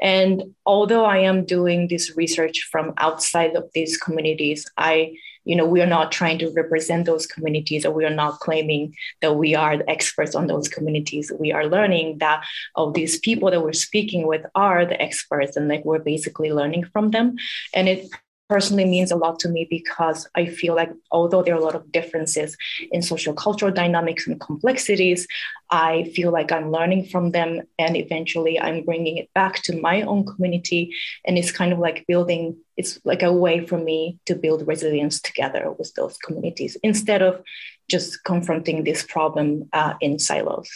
[0.00, 5.12] And although I am doing this research from outside of this communities communities i
[5.44, 8.94] you know we are not trying to represent those communities or we are not claiming
[9.20, 11.32] that we are the experts on those communities.
[11.38, 12.44] We are learning that
[12.76, 16.84] of these people that we're speaking with are the experts and like we're basically learning
[16.92, 17.36] from them.
[17.74, 18.08] And it
[18.52, 21.74] personally means a lot to me because I feel like although there are a lot
[21.74, 22.54] of differences
[22.90, 25.26] in social cultural dynamics and complexities,
[25.70, 30.02] I feel like I'm learning from them and eventually I'm bringing it back to my
[30.02, 30.94] own community.
[31.24, 35.18] And it's kind of like building, it's like a way for me to build resilience
[35.22, 37.42] together with those communities instead of
[37.88, 40.68] just confronting this problem uh, in silos.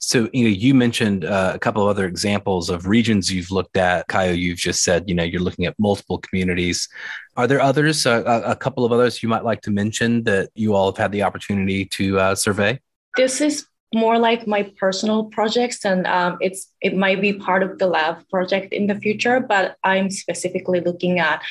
[0.00, 3.76] So, you know, you mentioned uh, a couple of other examples of regions you've looked
[3.76, 4.06] at.
[4.08, 6.88] Kayo, you've just said, you know, you're looking at multiple communities.
[7.36, 10.74] Are there others, uh, a couple of others you might like to mention that you
[10.74, 12.80] all have had the opportunity to uh, survey?
[13.16, 17.78] This is more like my personal projects and um, it's it might be part of
[17.78, 21.42] the lab project in the future but i'm specifically looking at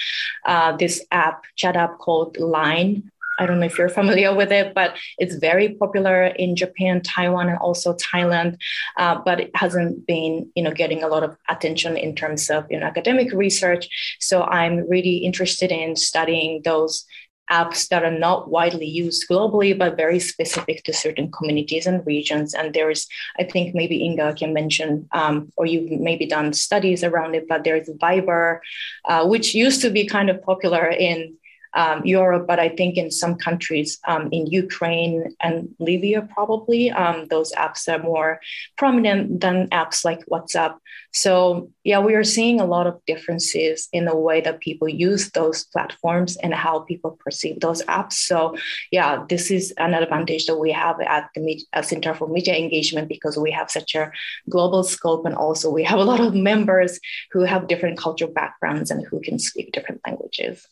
[0.45, 4.73] uh, this app chat app called line I don't know if you're familiar with it,
[4.73, 8.57] but it's very popular in Japan, Taiwan, and also Thailand.
[8.97, 12.65] Uh, but it hasn't been, you know, getting a lot of attention in terms of
[12.69, 13.88] you know academic research.
[14.19, 17.05] So I'm really interested in studying those
[17.49, 22.53] apps that are not widely used globally, but very specific to certain communities and regions.
[22.53, 23.07] And there's,
[23.39, 27.63] I think maybe Inga can mention, um, or you've maybe done studies around it, but
[27.63, 28.59] there's Viber,
[29.05, 31.38] uh, which used to be kind of popular in
[31.74, 37.28] um, Europe, but I think in some countries, um, in Ukraine and Libya, probably um,
[37.30, 38.39] those apps are more
[38.78, 40.76] prominent than apps like WhatsApp.
[41.13, 45.32] So, yeah, we are seeing a lot of differences in the way that people use
[45.32, 48.13] those platforms and how people perceive those apps.
[48.13, 48.55] So,
[48.91, 53.38] yeah, this is an advantage that we have at the Center for Media Engagement because
[53.38, 54.11] we have such a
[54.49, 56.99] global scope, and also we have a lot of members
[57.32, 60.68] who have different cultural backgrounds and who can speak different languages.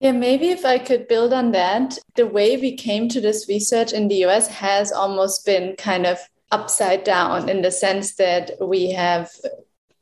[0.00, 3.92] Yeah, maybe if I could build on that, the way we came to this research
[3.92, 6.18] in the US has almost been kind of
[6.50, 9.30] upside down in the sense that we have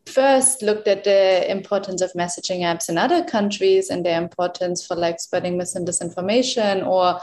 [0.07, 4.95] first looked at the importance of messaging apps in other countries and their importance for
[4.95, 7.21] like spreading mis and disinformation or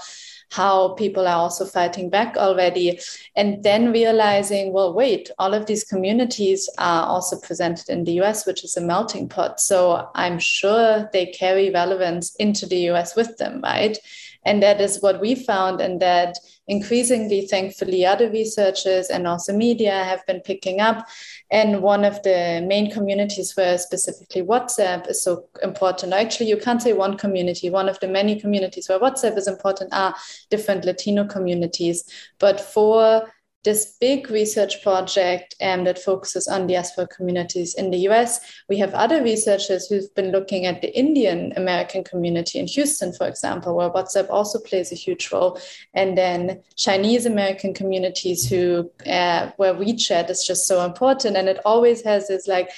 [0.51, 2.99] how people are also fighting back already.
[3.35, 8.45] And then realizing, well, wait, all of these communities are also presented in the US,
[8.45, 9.59] which is a melting pot.
[9.59, 13.97] So I'm sure they carry relevance into the US with them, right?
[14.45, 16.37] And that is what we found, and that
[16.67, 21.07] increasingly, thankfully, other researchers and also media have been picking up.
[21.51, 26.81] And one of the main communities where specifically WhatsApp is so important, actually, you can't
[26.81, 30.15] say one community, one of the many communities where WhatsApp is important are
[30.49, 32.03] different Latino communities.
[32.39, 33.31] But for
[33.65, 38.39] this big research project um, that focuses on diaspora communities in the US.
[38.69, 43.27] We have other researchers who've been looking at the Indian American community in Houston, for
[43.27, 45.59] example, where WhatsApp also plays a huge role.
[45.93, 51.35] And then Chinese American communities who uh, where WeChat is just so important.
[51.35, 52.69] And it always has this like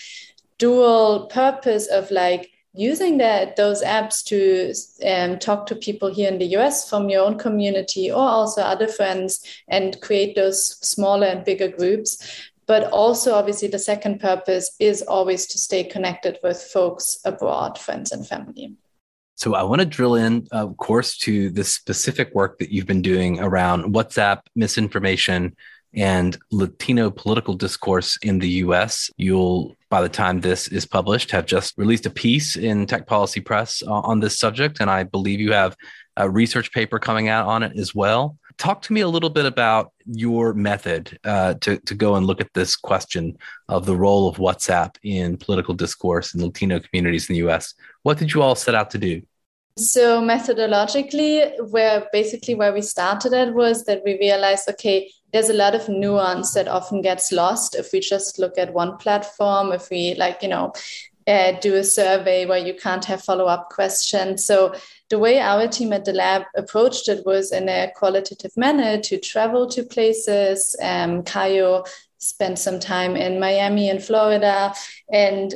[0.58, 4.74] dual purpose of like using that those apps to
[5.08, 8.88] um, talk to people here in the US from your own community or also other
[8.88, 12.50] friends and create those smaller and bigger groups.
[12.68, 18.12] But also, obviously, the second purpose is always to stay connected with folks abroad, friends
[18.12, 18.76] and family.
[19.36, 23.04] So I want to drill in, of course, to the specific work that you've been
[23.04, 25.56] doing around WhatsApp misinformation
[25.94, 29.10] and Latino political discourse in the US.
[29.18, 33.40] You'll, by the time this is published, have just released a piece in Tech Policy
[33.40, 34.80] Press uh, on this subject.
[34.80, 35.76] And I believe you have
[36.18, 38.38] a research paper coming out on it as well.
[38.58, 42.42] Talk to me a little bit about your method uh, to, to go and look
[42.42, 43.38] at this question
[43.70, 47.76] of the role of WhatsApp in political discourse in Latino communities in the US.
[48.02, 49.22] What did you all set out to do?
[49.78, 55.54] So methodologically, where basically where we started at was that we realized, okay, there's a
[55.54, 59.88] lot of nuance that often gets lost if we just look at one platform, if
[59.92, 60.74] we like, you know,
[61.28, 64.44] uh, do a survey where you can't have follow-up questions.
[64.44, 64.74] So
[65.12, 69.20] the way our team at the lab approached it was in a qualitative manner to
[69.20, 70.76] travel to places.
[70.82, 74.74] Um, Kayo spent some time in Miami and Florida,
[75.14, 75.54] and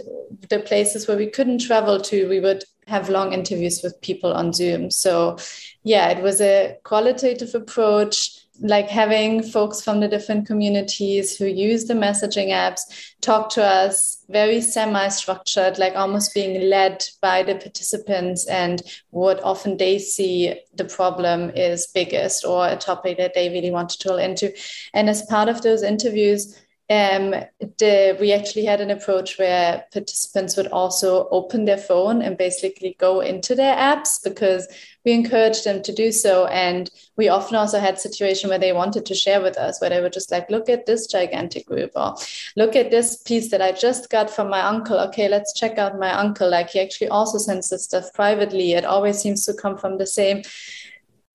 [0.50, 4.54] the places where we couldn't travel to, we would have long interviews with people on
[4.54, 4.92] Zoom.
[4.92, 5.40] So,
[5.82, 11.86] yeah, it was a qualitative approach like having folks from the different communities who use
[11.86, 12.82] the messaging apps
[13.22, 19.41] talk to us very semi structured, like almost being led by the participants and what
[19.43, 23.99] often they see the problem is biggest or a topic that they really want to
[23.99, 24.53] drill into.
[24.93, 26.57] And as part of those interviews,
[26.92, 27.32] um,
[27.78, 32.98] the, we actually had an approach where participants would also open their phone and basically
[33.00, 34.68] go into their apps because
[35.06, 36.48] we encouraged them to do so.
[36.48, 40.02] And we often also had situation where they wanted to share with us, where they
[40.02, 42.16] were just like, look at this gigantic group or
[42.58, 45.00] look at this piece that I just got from my uncle.
[45.00, 46.50] Okay, let's check out my uncle.
[46.50, 48.74] Like he actually also sends this stuff privately.
[48.74, 50.44] It always seems to come from the same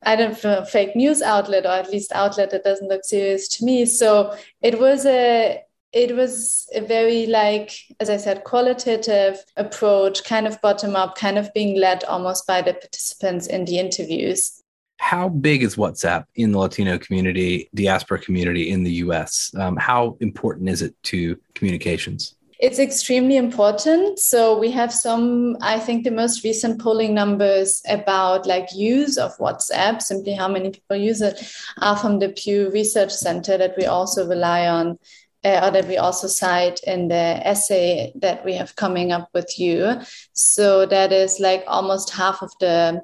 [0.02, 3.64] I don't know, fake news outlet or at least outlet that doesn't look serious to
[3.64, 3.86] me.
[3.86, 7.70] So it was a it was a very like
[8.00, 12.60] as i said qualitative approach kind of bottom up kind of being led almost by
[12.60, 14.62] the participants in the interviews
[14.98, 19.52] How big is WhatsApp in the Latino community, diaspora community in the US?
[19.54, 22.35] Um, how important is it to communications?
[22.58, 24.18] It's extremely important.
[24.18, 29.36] So we have some, I think the most recent polling numbers about like use of
[29.36, 31.52] WhatsApp, simply how many people use it,
[31.82, 34.98] are from the Pew Research Center that we also rely on
[35.44, 39.58] uh, or that we also cite in the essay that we have coming up with
[39.58, 40.00] you.
[40.32, 43.02] So that is like almost half of the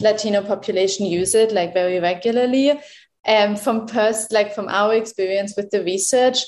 [0.00, 2.80] Latino population use it like very regularly.
[3.24, 6.38] And from pers- like from our experience with the research,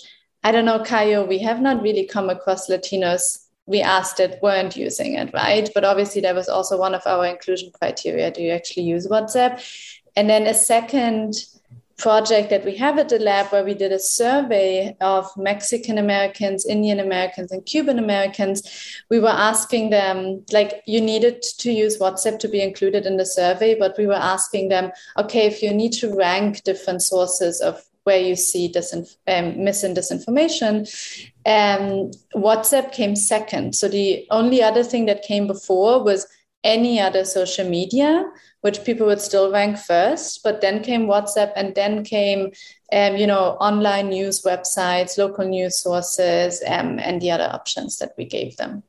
[0.42, 4.76] I don't know, Kayo, we have not really come across Latinos we asked that weren't
[4.76, 5.70] using it, right?
[5.72, 8.30] But obviously, that was also one of our inclusion criteria.
[8.32, 9.62] Do you actually use WhatsApp?
[10.16, 11.34] And then a second
[11.96, 16.66] project that we have at the lab where we did a survey of Mexican Americans,
[16.66, 18.62] Indian Americans, and Cuban Americans.
[19.08, 23.26] We were asking them, like, you needed to use WhatsApp to be included in the
[23.26, 27.84] survey, but we were asking them, okay, if you need to rank different sources of
[28.04, 30.88] where you see disinf- um, mis and disinformation,
[31.46, 33.74] um, WhatsApp came second.
[33.74, 36.26] So the only other thing that came before was
[36.64, 38.24] any other social media,
[38.60, 40.42] which people would still rank first.
[40.42, 42.52] But then came WhatsApp, and then came,
[42.92, 48.12] um, you know, online news websites, local news sources, um, and the other options that
[48.18, 48.82] we gave them.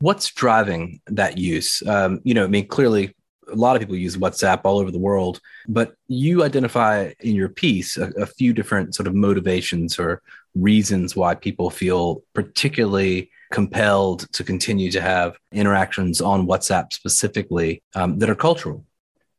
[0.00, 1.82] What's driving that use?
[1.86, 3.14] Um, you know, I mean, clearly
[3.50, 7.48] a lot of people use WhatsApp all over the world, but you identify in your
[7.48, 10.22] piece a, a, few different sort of motivations or
[10.54, 18.18] reasons why people feel particularly compelled to continue to have interactions on WhatsApp specifically um,
[18.18, 18.84] that are cultural?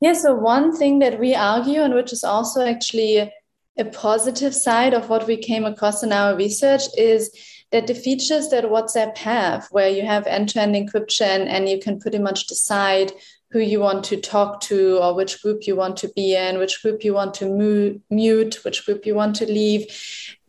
[0.02, 3.32] Yeah, so one thing that we argue, and which is also actually
[3.78, 7.32] a positive side of what we came across in our research, is
[7.72, 11.80] that the features that WhatsApp have, where you have end to end encryption and you
[11.80, 13.12] can pretty much decide
[13.52, 16.82] who you want to talk to or which group you want to be in, which
[16.82, 19.86] group you want to mute, which group you want to leave.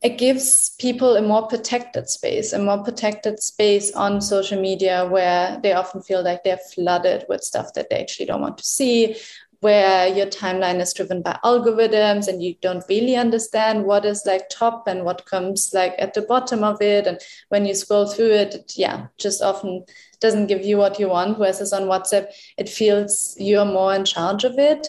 [0.03, 5.59] It gives people a more protected space, a more protected space on social media where
[5.63, 9.17] they often feel like they're flooded with stuff that they actually don't want to see,
[9.61, 14.49] where your timeline is driven by algorithms and you don't really understand what is like
[14.49, 17.07] top and what comes like at the bottom of it.
[17.07, 17.19] And
[17.51, 19.85] when you scroll through it, it yeah, just often
[20.21, 21.39] doesn't give you what you want.
[21.39, 24.89] versus on WhatsApp, it feels you're more in charge of it.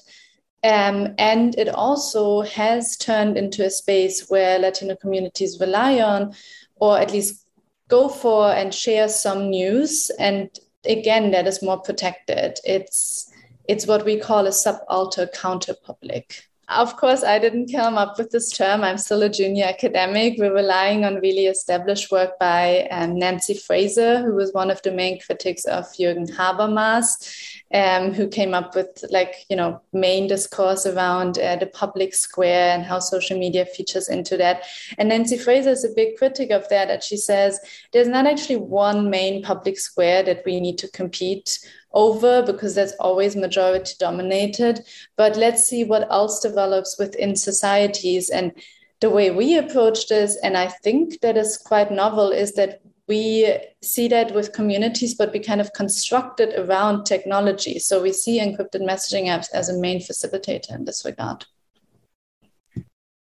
[0.64, 6.36] Um, and it also has turned into a space where Latino communities rely on,
[6.76, 7.48] or at least
[7.88, 10.12] go for and share some news.
[10.20, 10.50] And
[10.86, 12.60] again, that is more protected.
[12.64, 13.28] It's
[13.68, 16.51] it's what we call a subaltern counter public.
[16.72, 18.82] Of course, I didn't come up with this term.
[18.82, 20.36] I'm still a junior academic.
[20.38, 24.92] We're relying on really established work by um, Nancy Fraser, who was one of the
[24.92, 27.36] main critics of Jürgen Habermas,
[27.74, 32.74] um, who came up with like you know main discourse around uh, the public square
[32.74, 34.64] and how social media features into that.
[34.98, 36.88] And Nancy Fraser is a big critic of that.
[36.88, 37.60] That she says
[37.92, 41.60] there's not actually one main public square that we need to compete
[41.94, 44.86] over because that's always majority dominated.
[45.18, 48.30] But let's see what else develops within societies.
[48.30, 48.52] And
[49.00, 53.58] the way we approach this, and I think that is quite novel, is that we
[53.82, 57.78] see that with communities, but we kind of construct it around technology.
[57.80, 61.46] So we see encrypted messaging apps as a main facilitator in this regard.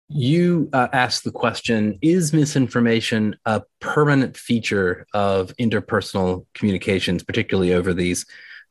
[0.07, 7.93] You uh, asked the question Is misinformation a permanent feature of interpersonal communications, particularly over
[7.93, 8.25] these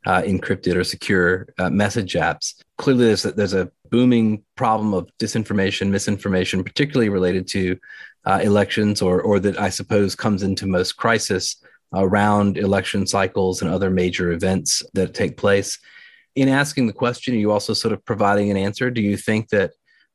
[0.07, 2.55] uh, encrypted or secure uh, message apps.
[2.79, 7.79] Clearly, there's a, there's a booming problem of disinformation, misinformation, particularly related to
[8.25, 11.57] uh, elections, or or that I suppose comes into most crisis
[11.93, 15.79] around election cycles and other major events that take place.
[16.37, 18.91] In asking the question, are you also sort of providing an answer?
[18.91, 19.73] Do you think that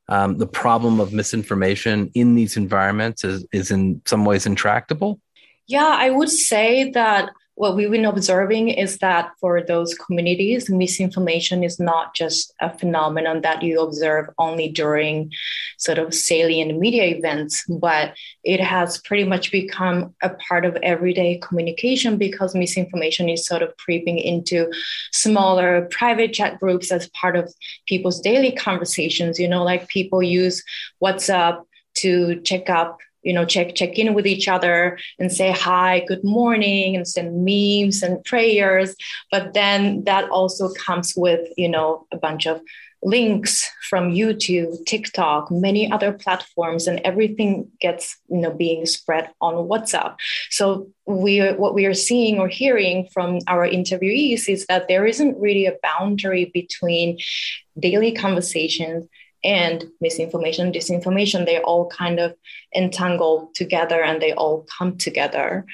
[0.07, 5.19] um, the problem of misinformation in these environments is, is in some ways intractable?
[5.67, 11.63] Yeah, I would say that what we've been observing is that for those communities, misinformation
[11.63, 15.31] is not just a phenomenon that you observe only during
[15.77, 21.37] sort of salient media events, but it has pretty much become a part of everyday
[21.37, 24.69] communication because misinformation is sort of creeping into
[25.13, 27.53] smaller private chat groups as part of
[27.87, 29.39] people's daily conversations.
[29.39, 30.61] You know, like people use
[31.01, 31.63] WhatsApp
[31.95, 36.23] to check up you know check check in with each other and say hi good
[36.23, 38.95] morning and send memes and prayers
[39.31, 42.61] but then that also comes with you know a bunch of
[43.05, 49.53] links from YouTube, TikTok, many other platforms, and everything gets you know being spread on
[49.69, 50.15] WhatsApp.
[50.49, 55.39] So we what we are seeing or hearing from our interviewees is that there isn't
[55.39, 57.19] really a boundary between
[57.79, 59.05] daily conversations
[59.45, 61.45] and misinformation, disinformation.
[61.45, 62.35] They all kind of
[62.75, 65.65] entangle together and they all come together.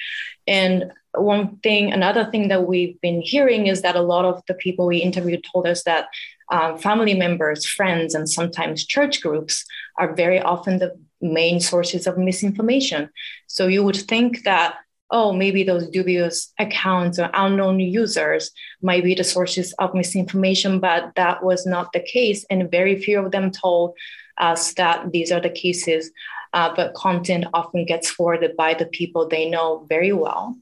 [0.45, 4.53] And one thing, another thing that we've been hearing is that a lot of the
[4.53, 6.07] people we interviewed told us that
[6.51, 9.65] um, family members, friends, and sometimes church groups
[9.97, 13.09] are very often the main sources of misinformation.
[13.47, 14.75] So you would think that,
[15.11, 18.51] oh, maybe those dubious accounts or unknown users
[18.81, 22.45] might be the sources of misinformation, but that was not the case.
[22.49, 23.93] And very few of them told
[24.37, 26.11] us that these are the cases.
[26.53, 30.57] Uh, but content often gets forwarded by the people they know very well.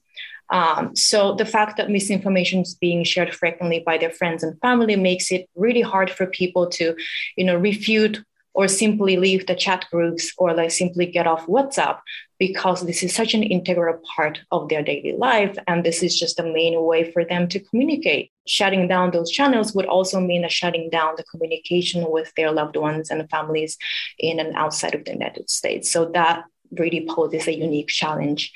[0.52, 4.96] Um, so the fact that misinformation is being shared frequently by their friends and family
[4.96, 6.96] makes it really hard for people to,
[7.36, 8.24] you know, refute
[8.54, 12.00] or simply leave the chat groups or like simply get off WhatsApp
[12.40, 16.38] because this is such an integral part of their daily life and this is just
[16.38, 18.32] the main way for them to communicate.
[18.48, 22.78] Shutting down those channels would also mean a shutting down the communication with their loved
[22.78, 23.78] ones and families
[24.18, 25.92] in and outside of the United States.
[25.92, 28.52] So that really poses a unique challenge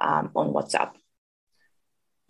[0.00, 0.90] um, on WhatsApp.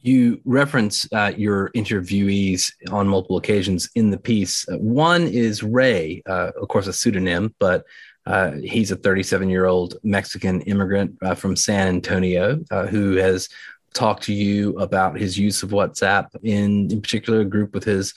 [0.02, 4.66] You reference uh, your interviewees on multiple occasions in the piece.
[4.68, 7.84] Uh, one is Ray, uh, of course, a pseudonym, but
[8.26, 13.48] uh, he's a 37 year old Mexican immigrant uh, from San Antonio uh, who has
[13.94, 18.14] talked to you about his use of WhatsApp, in, in particular, a group with his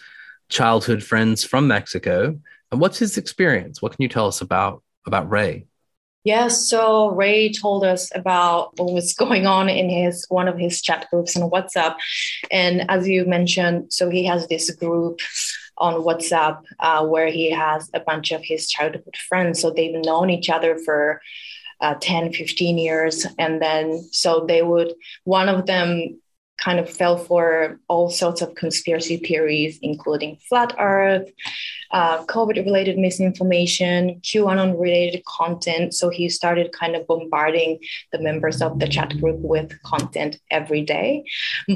[0.49, 2.39] childhood friends from Mexico.
[2.71, 3.81] And what's his experience?
[3.81, 5.65] What can you tell us about, about Ray?
[6.23, 10.81] Yes, so Ray told us about what was going on in his one of his
[10.81, 11.97] chat groups on WhatsApp,
[12.49, 15.19] and as you mentioned, so he has this group
[15.77, 19.61] on WhatsApp uh, where he has a bunch of his childhood friends.
[19.61, 21.21] So they've known each other for
[21.81, 24.93] uh, 10, 15 years, and then so they would
[25.25, 26.19] one of them
[26.57, 31.29] kind of fell for all sorts of conspiracy theories, including flat Earth,
[31.93, 35.93] uh, COVID related misinformation, QAnon related content.
[35.93, 37.79] So he started kind of bombarding
[38.11, 41.23] the members of the chat group with content every day.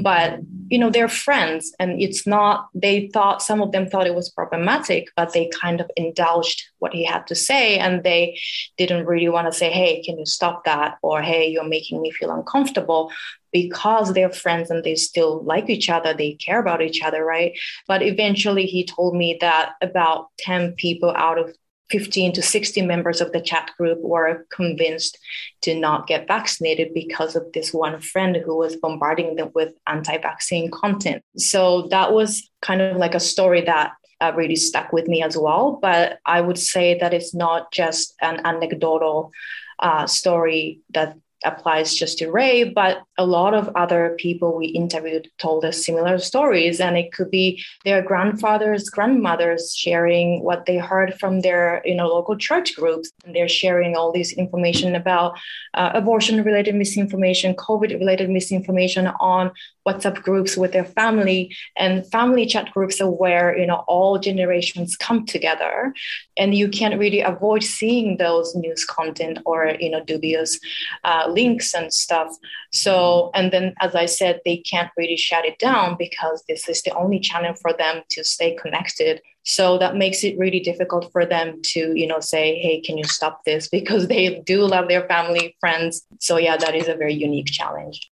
[0.02, 4.14] But, you know, they're friends, and it's not, they thought, some of them thought it
[4.14, 7.78] was problematic, but they kind of indulged what he had to say.
[7.78, 8.38] And they
[8.76, 10.98] didn't really want to say, hey, can you stop that?
[11.02, 13.12] Or, hey, you're making me feel uncomfortable
[13.52, 17.58] because they're friends and they still like each other, they care about each other, right?
[17.86, 21.54] But eventually he told me that about 10 people out of
[21.90, 25.18] 15 to 60 members of the chat group were convinced
[25.62, 30.18] to not get vaccinated because of this one friend who was bombarding them with anti
[30.18, 31.22] vaccine content.
[31.36, 35.36] So that was kind of like a story that uh, really stuck with me as
[35.36, 35.78] well.
[35.80, 39.32] But I would say that it's not just an anecdotal
[39.78, 45.28] uh, story that applies just to Ray, but a lot of other people we interviewed
[45.38, 46.80] told us similar stories.
[46.80, 52.08] And it could be their grandfathers, grandmothers sharing what they heard from their you know
[52.08, 53.10] local church groups.
[53.24, 55.38] And they're sharing all this information about
[55.74, 59.52] uh, abortion related misinformation, COVID related misinformation on
[59.88, 64.96] WhatsApp groups with their family and family chat groups are where you know all generations
[64.96, 65.94] come together
[66.36, 70.60] and you can't really avoid seeing those news content or you know dubious
[71.04, 72.34] uh, links and stuff.
[72.72, 76.82] So and then as i said they can't really shut it down because this is
[76.82, 79.20] the only channel for them to stay connected.
[79.44, 83.04] So that makes it really difficult for them to you know say hey can you
[83.04, 83.68] stop this?
[83.78, 86.06] Because they do love their family friends.
[86.20, 88.10] So yeah that is a very unique challenge.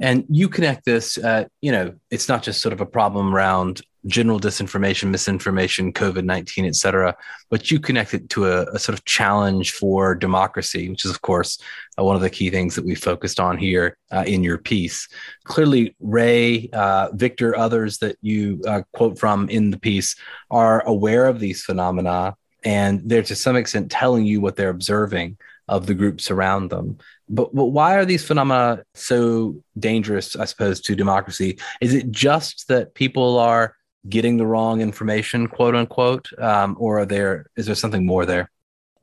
[0.00, 3.80] And you connect this, uh, you know, it's not just sort of a problem around
[4.06, 7.16] general disinformation, misinformation, COVID 19, et cetera,
[7.50, 11.22] but you connect it to a, a, sort of challenge for democracy, which is, of
[11.22, 11.58] course,
[11.98, 15.08] uh, one of the key things that we focused on here uh, in your piece.
[15.44, 20.16] Clearly, Ray, uh, Victor, others that you uh, quote from in the piece
[20.50, 25.38] are aware of these phenomena, and they're to some extent telling you what they're observing
[25.66, 26.98] of the groups around them.
[27.28, 31.58] But, but why are these phenomena so dangerous, I suppose, to democracy?
[31.80, 33.74] Is it just that people are
[34.08, 38.50] getting the wrong information, quote unquote, um, or are there is there something more there?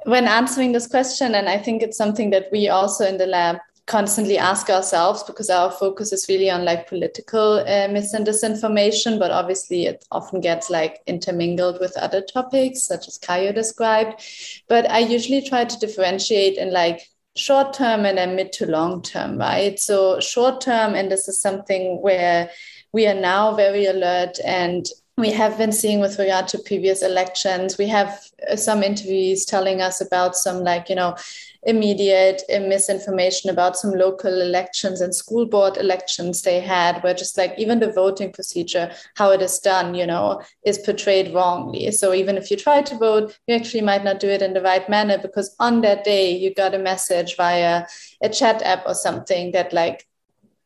[0.06, 3.58] When answering this question, and I think it's something that we also in the lab
[3.88, 9.20] constantly ask ourselves because our focus is really on like political uh, mis and disinformation,
[9.20, 14.22] but obviously it often gets like intermingled with other topics, such as Kayo described.
[14.70, 17.02] But I usually try to differentiate in like
[17.36, 19.80] short term and then mid to long term, right?
[19.80, 22.50] So, short term, and this is something where
[22.94, 24.88] we are now very alert and
[25.18, 27.78] we have been seeing with regard to previous elections.
[27.78, 28.20] We have
[28.50, 31.16] uh, some interviews telling us about some, like, you know,
[31.64, 37.38] immediate uh, misinformation about some local elections and school board elections they had, where just
[37.38, 41.92] like even the voting procedure, how it is done, you know, is portrayed wrongly.
[41.92, 44.62] So even if you try to vote, you actually might not do it in the
[44.62, 47.86] right manner because on that day you got a message via
[48.24, 50.08] a chat app or something that like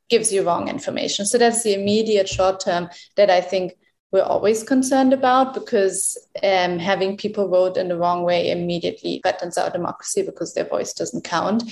[0.10, 1.26] gives you wrong information.
[1.26, 3.74] So that's the immediate short term that I think
[4.12, 9.58] we're always concerned about because um, having people vote in the wrong way immediately threatens
[9.58, 11.64] our democracy because their voice doesn't count.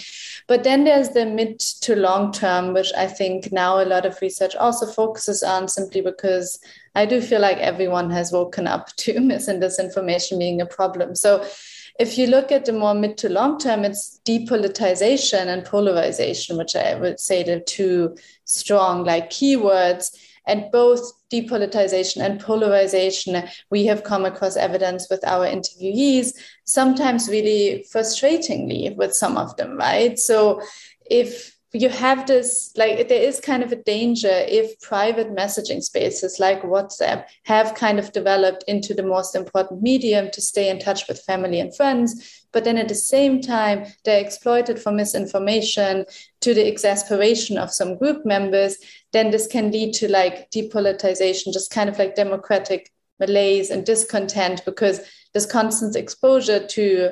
[0.48, 4.20] But then there's the mid to long term, which I think now a lot of
[4.22, 6.60] research also focuses on simply because
[6.96, 11.16] I do feel like everyone has woken up to mis and disinformation being a problem.
[11.16, 11.46] So
[12.00, 16.76] if you look at the more mid to long term, it's depolitization and polarization, which
[16.76, 20.16] I would say the two strong like keywords
[20.46, 26.34] and both depolitization and polarization, we have come across evidence with our interviewees,
[26.66, 30.20] sometimes really frustratingly with some of them, right?
[30.20, 30.62] So
[31.10, 36.40] if you have this like there is kind of a danger if private messaging spaces
[36.40, 41.08] like whatsapp have kind of developed into the most important medium to stay in touch
[41.08, 46.06] with family and friends but then at the same time they're exploited for misinformation
[46.42, 48.78] to the exasperation of some group members
[49.12, 54.64] then this can lead to like depolitization just kind of like democratic malaise and discontent
[54.66, 55.02] because
[55.34, 57.12] this constant exposure to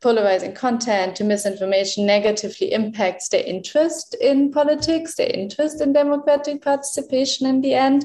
[0.00, 7.46] polarizing content to misinformation negatively impacts their interest in politics, their interest in democratic participation
[7.46, 8.04] in the end.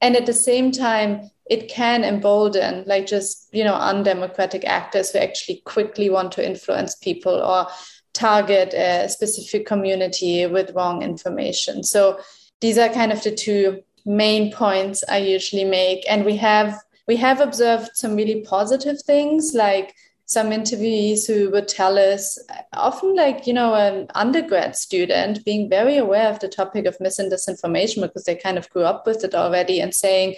[0.00, 5.18] And at the same time, it can embolden like just you know undemocratic actors who
[5.18, 7.66] actually quickly want to influence people or
[8.12, 12.18] target a specific community with wrong information so
[12.60, 17.16] these are kind of the two main points i usually make and we have we
[17.16, 19.94] have observed some really positive things like
[20.28, 22.38] some interviewees who would tell us,
[22.74, 27.18] often like, you know, an undergrad student being very aware of the topic of mis
[27.18, 30.36] and disinformation because they kind of grew up with it already and saying,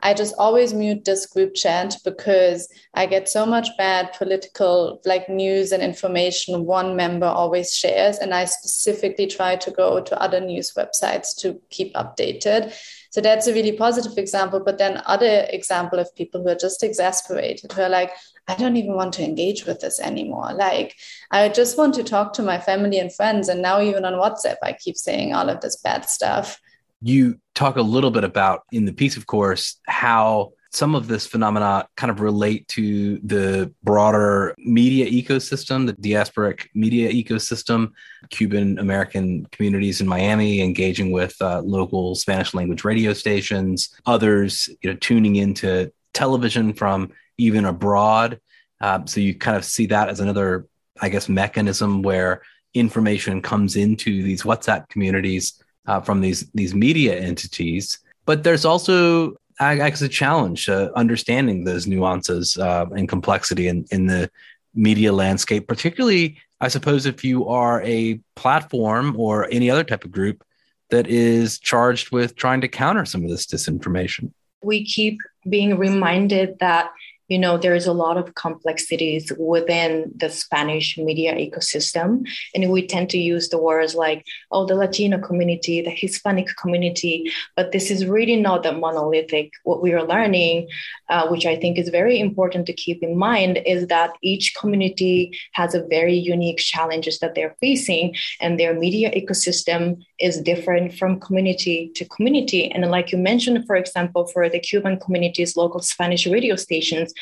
[0.00, 5.28] I just always mute this group chat because I get so much bad political like
[5.28, 8.18] news and information one member always shares.
[8.18, 12.74] And I specifically try to go to other news websites to keep updated.
[13.10, 14.60] So that's a really positive example.
[14.64, 18.10] But then other example of people who are just exasperated, who are like,
[18.48, 20.52] I don't even want to engage with this anymore.
[20.54, 20.96] Like,
[21.30, 23.48] I just want to talk to my family and friends.
[23.48, 26.60] And now, even on WhatsApp, I keep saying all of this bad stuff.
[27.00, 31.26] You talk a little bit about in the piece, of course, how some of this
[31.26, 37.90] phenomena kind of relate to the broader media ecosystem, the diasporic media ecosystem,
[38.30, 44.90] Cuban American communities in Miami engaging with uh, local Spanish language radio stations, others, you
[44.90, 47.12] know, tuning into television from
[47.46, 48.40] even abroad.
[48.80, 50.66] Uh, so you kind of see that as another,
[51.00, 52.42] I guess, mechanism where
[52.74, 57.98] information comes into these WhatsApp communities uh, from these these media entities.
[58.24, 63.84] But there's also, I guess, a challenge uh, understanding those nuances uh, and complexity in,
[63.90, 64.30] in the
[64.74, 70.12] media landscape, particularly, I suppose, if you are a platform or any other type of
[70.12, 70.44] group
[70.90, 74.30] that is charged with trying to counter some of this disinformation.
[74.62, 75.18] We keep
[75.48, 76.90] being reminded that
[77.32, 82.08] you know there's a lot of complexities within the spanish media ecosystem.
[82.54, 84.20] And we tend to use the words like
[84.50, 87.32] oh the latino community the hispanic community.
[87.56, 89.48] But this is really not that monolithic.
[89.64, 90.68] What we are learning
[91.12, 95.16] uh, which i think is very important to keep in mind is that each community
[95.52, 99.82] has a very unique challenges that they're facing and their media ecosystem
[100.22, 104.98] is different from community to community and like you mentioned for example for the cuban
[104.98, 107.12] community's local spanish radio stations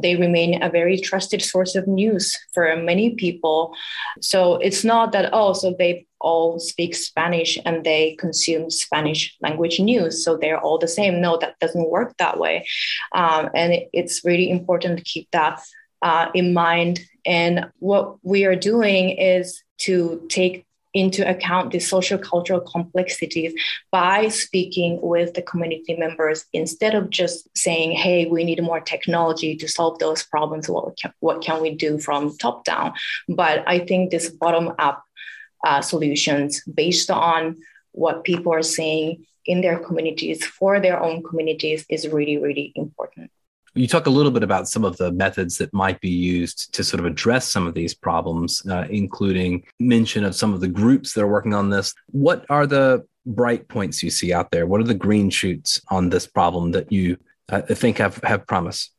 [0.00, 3.74] they remain a very trusted source of news for many people.
[4.20, 9.80] So it's not that, oh, so they all speak Spanish and they consume Spanish language
[9.80, 10.24] news.
[10.24, 11.20] So they're all the same.
[11.20, 12.66] No, that doesn't work that way.
[13.12, 15.60] Um, and it, it's really important to keep that
[16.00, 17.00] uh, in mind.
[17.26, 20.64] And what we are doing is to take
[20.94, 23.52] into account the social cultural complexities
[23.90, 29.56] by speaking with the community members instead of just saying hey we need more technology
[29.56, 30.68] to solve those problems.
[30.68, 32.92] What can, what can we do from top down?
[33.28, 35.04] But i think this bottom up
[35.64, 37.56] uh, solutions based on
[37.92, 43.30] what people are saying in their communities for their own communities is really really important
[43.74, 46.84] You talk a little bit about some of the methods that might be used to
[46.84, 51.14] sort of address some of these problems, uh, including mention of some of the groups
[51.14, 51.94] that are working on this.
[52.10, 54.66] What are the bright points you see out there?
[54.66, 57.16] What are the green shoots on this problem that you
[57.48, 58.90] uh, think have, have promise?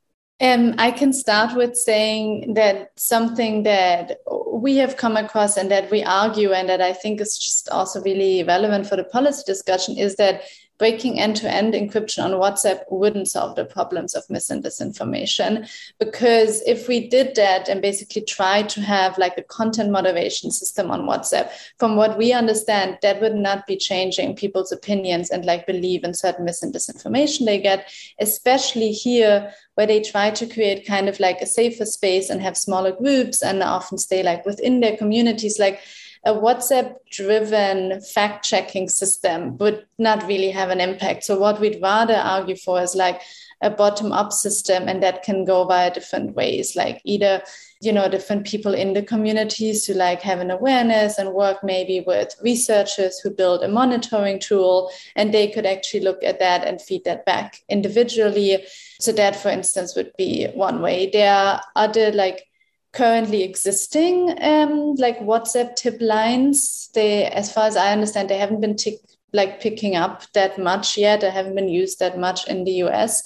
[0.42, 4.18] Um, I can start with saying that something that
[4.52, 8.02] we have come across and that we argue, and that I think is just also
[8.02, 10.42] really relevant for the policy discussion, is that
[10.80, 15.70] breaking end-to-end encryption on WhatsApp wouldn't solve the problems of mis and disinformation.
[16.00, 20.92] Because if we did that and basically tried to have like a content moderation system
[20.92, 25.68] on WhatsApp, from what we understand, that would not be changing people's opinions and like
[25.68, 30.86] believe in certain mis and disinformation they get, especially here where they try to create
[30.86, 34.80] kind of like a safer space and have smaller groups and often stay like within
[34.80, 35.60] their communities.
[35.60, 35.82] Like
[36.26, 41.24] a WhatsApp driven fact checking system would not really have an impact.
[41.24, 43.22] So, what we'd rather argue for is like
[43.62, 47.44] a bottom up system, and that can go via different ways, like either
[47.84, 52.02] you know different people in the communities to like have an awareness and work maybe
[52.08, 56.82] with researchers who build a monitoring tool and they could actually look at that and
[56.82, 58.64] feed that back individually
[59.00, 62.48] so that for instance would be one way there are other like
[62.94, 66.90] currently existing um, like WhatsApp tip lines.
[66.94, 69.00] They, as far as I understand, they haven't been tick,
[69.34, 71.22] like picking up that much yet.
[71.22, 73.24] They haven't been used that much in the US.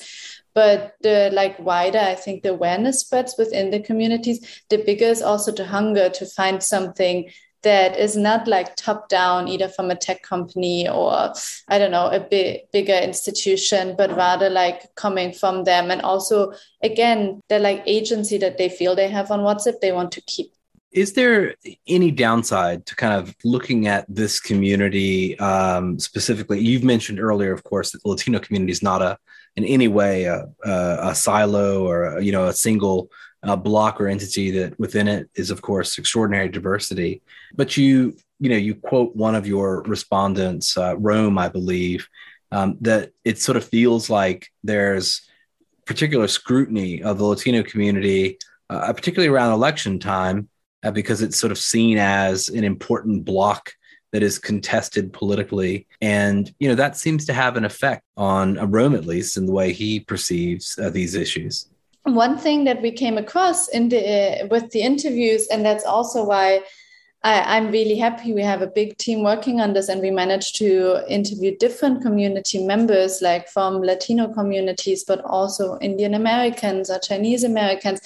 [0.56, 4.64] But the like wider, I think the awareness spreads within the communities.
[4.70, 7.30] The bigger is also the hunger to find something
[7.68, 11.34] that is not like top down either from a tech company or
[11.68, 15.92] i don't know a bit bigger institution but rather like coming from them.
[15.92, 20.12] And also again the like agency that they feel they have on whatsapp they want
[20.14, 20.54] to keep.
[20.92, 21.56] Is there
[21.88, 26.60] any downside to kind of looking at this community um, specifically?
[26.60, 29.18] You've mentioned earlier of course that the latino community is not a
[29.56, 33.10] in any way a, a, a silo or a, you know a single
[33.44, 37.22] uh, block or entity that within it is of course extraordinary diversity.
[37.56, 42.08] But you you know you quote one of your respondents uh, rome i believe
[42.52, 45.28] um, that it sort of feels like there's
[45.86, 48.38] particular scrutiny of the latino community
[48.70, 50.50] uh, particularly around election time
[50.84, 53.74] uh, because it's sort of seen as an important block
[54.14, 55.86] that is contested politically.
[56.02, 59.46] And you know that seems to have an effect on uh, rome at least in
[59.46, 61.70] the way he perceives uh, these issues
[62.14, 66.24] one thing that we came across in the uh, with the interviews, and that's also
[66.24, 66.62] why
[67.24, 70.56] I, am really happy we have a big team working on this, and we managed
[70.58, 77.44] to interview different community members, like from Latino communities, but also Indian Americans or Chinese
[77.44, 78.00] Americans.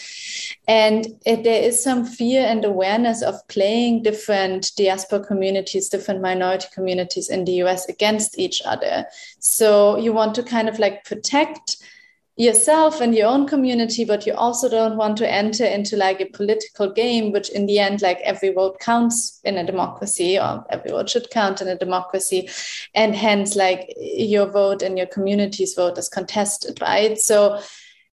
[0.68, 6.68] And it, there is some fear and awareness of playing different diaspora communities, different minority
[6.74, 9.06] communities in the US against each other.
[9.40, 11.78] So you want to kind of like protect
[12.38, 16.26] yourself and your own community but you also don't want to enter into like a
[16.28, 20.92] political game which in the end like every vote counts in a democracy or every
[20.92, 22.50] vote should count in a democracy.
[22.96, 27.20] And hence like your vote and your community's vote is contested right?
[27.20, 27.62] So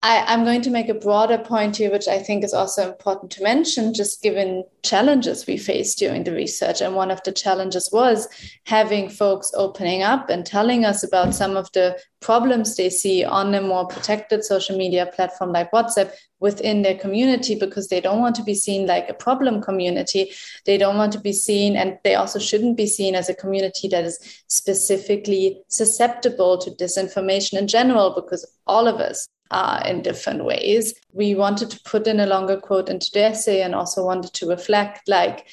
[0.01, 3.33] I, am going to make a broader point here, which I think is also important
[3.33, 6.81] to mention, just given challenges we faced during the research.
[6.81, 8.29] And one of the challenges was
[8.65, 13.53] having folks opening up and telling us about some of the problems they see on
[13.57, 18.37] a more protected social media platform like WhatsApp within their community because they don't want
[18.37, 20.31] to be seen like a problem community.
[20.65, 23.89] They don't want to be seen, and they also shouldn't be seen as a community
[23.89, 30.45] that is specifically susceptible to disinformation in general, because all of us uh, in different
[30.45, 30.95] ways.
[31.13, 34.49] We wanted to put in a longer quote into the essay and also wanted to
[34.49, 35.47] reflect like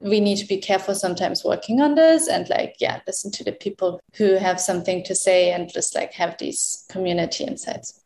[0.00, 3.52] we need to be careful sometimes working on this and like yeah listen to the
[3.52, 8.00] people who have something to say and just like have these community insights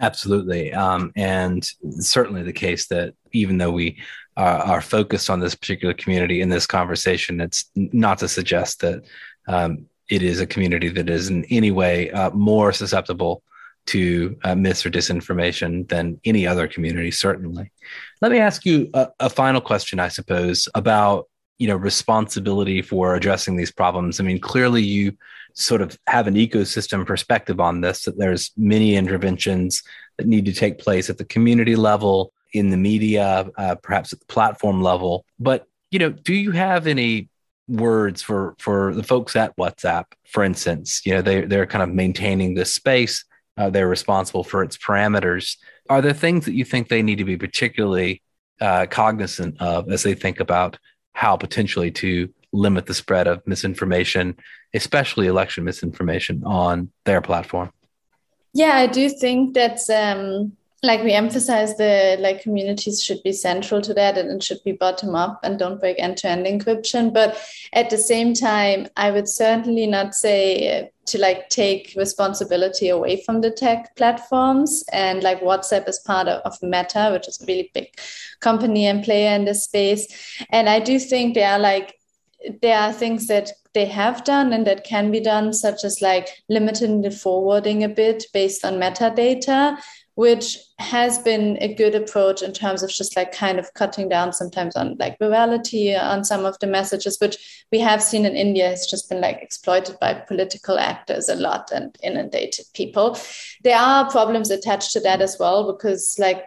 [0.00, 1.70] absolutely um, and
[2.00, 3.96] certainly the case that even though we
[4.36, 9.02] are, are, focused on this particular community in this conversation it's not to suggest that
[9.48, 13.42] um, it is a community that is in any way uh, more susceptible
[13.88, 17.72] to uh, myths or disinformation than any other community, certainly.
[18.20, 21.28] Let me ask you a, a, final question, I suppose, about
[21.58, 24.20] you know responsibility for addressing these problems.
[24.20, 25.16] I mean, clearly you
[25.54, 28.04] sort of have an ecosystem perspective on this.
[28.04, 29.82] That there's many interventions
[30.18, 34.20] that need to take place at the community level, in the media, uh, perhaps at
[34.20, 35.24] the platform level.
[35.38, 37.30] But you know, do you have any
[37.66, 41.02] words for for the folks at WhatsApp, for instance?
[41.06, 43.24] You know, they they're kind of maintaining this space
[43.58, 45.56] uh, they're responsible for its parameters.
[45.90, 48.22] Are there things that you think they need to be particularly
[48.60, 50.78] uh, cognizant of as they think about
[51.12, 54.36] how potentially to limit the spread of misinformation,
[54.72, 57.70] especially election misinformation, on their platform?
[58.54, 60.52] Yeah, I do think that's um,
[60.82, 64.72] like we emphasize the like communities should be central to that and it should be
[64.72, 67.12] bottom up and don't break end-to-end encryption.
[67.12, 67.36] But
[67.72, 73.22] at the same time i would certainly not say uh, to like take responsibility away
[73.24, 74.84] from the tech platforms.
[74.92, 77.88] And like whatsapp is part of, of meta which is a really big
[78.40, 80.06] company and player in this space.
[80.50, 81.94] And i do think there are like
[82.62, 86.28] there are things that they have done and that can be done, such as like
[86.48, 89.76] limiting the forwarding a bit based on metadata,
[90.18, 94.32] which has been a good approach in terms of just like kind of cutting down
[94.32, 98.68] sometimes on like virality on some of the messages, which we have seen in India
[98.68, 103.16] has just been like exploited by political actors a lot and inundated people.
[103.62, 106.46] There are problems attached to that as well because like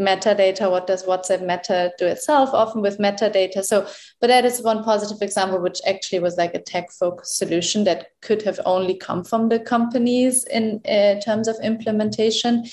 [0.00, 3.86] metadata what does whatsapp meta do itself often with metadata so
[4.18, 8.06] but that is one positive example which actually was like a tech focused solution that
[8.20, 12.64] could have only come from the companies in uh, terms of implementation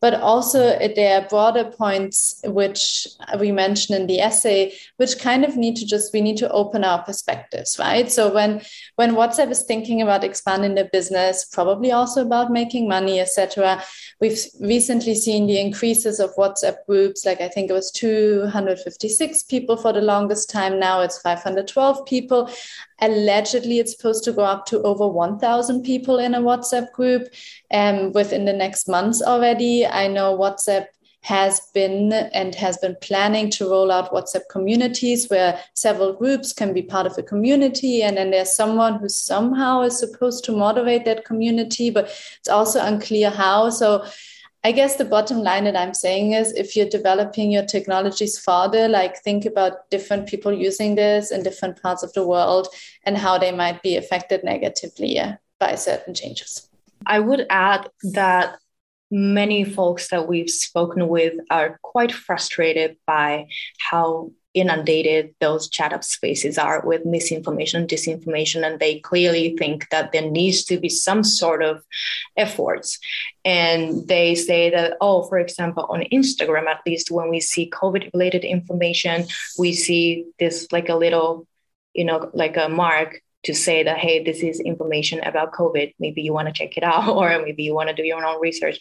[0.00, 3.06] but also uh, there are broader points which
[3.38, 6.84] we mentioned in the essay which kind of need to just we need to open
[6.84, 8.62] our perspectives right so when
[8.96, 13.82] when whatsapp is thinking about expanding the business probably also about making money etc
[14.20, 17.24] we've recently seen the increases of WhatsApp groups.
[17.26, 20.78] Like I think it was 256 people for the longest time.
[20.78, 22.50] Now it's 512 people.
[23.00, 27.28] Allegedly, it's supposed to go up to over 1,000 people in a WhatsApp group
[27.70, 29.86] um, within the next months already.
[29.86, 30.86] I know WhatsApp
[31.26, 36.72] has been and has been planning to roll out WhatsApp communities where several groups can
[36.72, 38.02] be part of a community.
[38.02, 42.04] And then there's someone who somehow is supposed to moderate that community, but
[42.38, 43.70] it's also unclear how.
[43.70, 44.06] So
[44.66, 48.88] I guess the bottom line that I'm saying is if you're developing your technologies further,
[48.88, 52.66] like think about different people using this in different parts of the world
[53.04, 55.20] and how they might be affected negatively
[55.60, 56.68] by certain changes.
[57.06, 58.56] I would add that
[59.08, 63.46] many folks that we've spoken with are quite frustrated by
[63.78, 70.12] how inundated those chat app spaces are with misinformation, disinformation, and they clearly think that
[70.12, 71.84] there needs to be some sort of
[72.36, 72.98] efforts.
[73.44, 78.10] And they say that, oh, for example, on Instagram, at least when we see COVID
[78.14, 79.26] related information,
[79.58, 81.46] we see this like a little,
[81.92, 85.94] you know, like a mark to say that hey this is information about covid.
[85.98, 88.40] Maybe you want to check it out or maybe you want to do your own
[88.40, 88.78] research.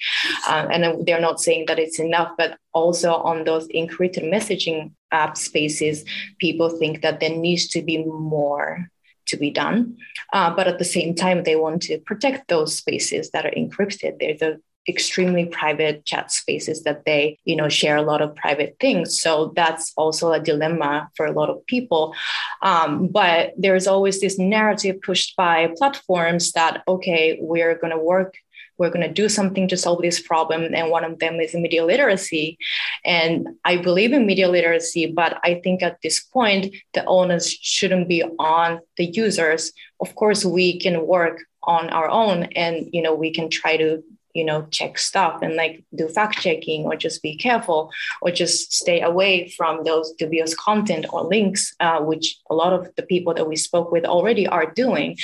[0.49, 5.37] Um, and they're not saying that it's enough but also on those encrypted messaging app
[5.37, 6.03] spaces
[6.39, 8.89] people think that there needs to be more
[9.27, 9.97] to be done.
[10.33, 14.19] Uh, but at the same time they want to protect those spaces that are encrypted.
[14.19, 18.77] There's a extremely private chat spaces that they you know share a lot of private
[18.79, 19.19] things.
[19.19, 22.15] So that's also a dilemma for a lot of people.
[22.61, 28.35] Um, but there's always this narrative pushed by platforms that okay we're going to work
[28.77, 31.85] we're going to do something to solve this problem and one of them is media
[31.85, 32.57] literacy.
[33.03, 38.07] And i believe in media literacy but i think at this point the onus shouldn't
[38.07, 39.71] be on the users.
[39.99, 44.03] Of course we can work on our own and you know we can try to
[44.35, 48.73] you know check stuff and like do fact checking or just be careful or just
[48.73, 53.33] stay away from those dubious content or links uh, which a lot of the people
[53.33, 55.17] that we spoke with already are doing.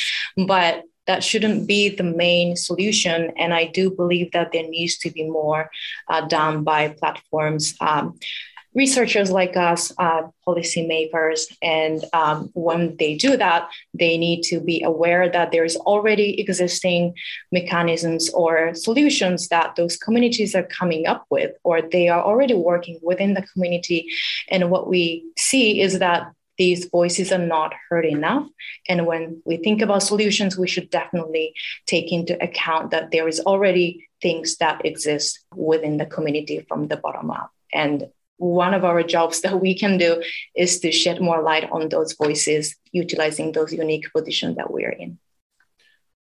[0.47, 5.09] But that shouldn't be the main solution and i do believe that there needs to
[5.09, 5.69] be more
[6.09, 8.17] uh, done by platforms um,
[8.73, 14.81] researchers like us, uh, policymakers, and um, when they do that, they need to be
[14.83, 17.13] aware that there's already existing
[17.51, 22.99] mechanisms or solutions that those communities are coming up with, or they are already working
[23.01, 24.07] within the community.
[24.49, 28.47] And what we see is that these voices are not heard enough.
[28.87, 31.55] And when we think about solutions, we should definitely
[31.87, 36.97] take into account that there is already things that exist within the community from the
[36.97, 37.51] bottom up.
[37.73, 38.07] And
[38.41, 40.21] one of our jobs that we can do
[40.55, 45.19] is to shed more light on those voices, utilizing those unique positions that we're in.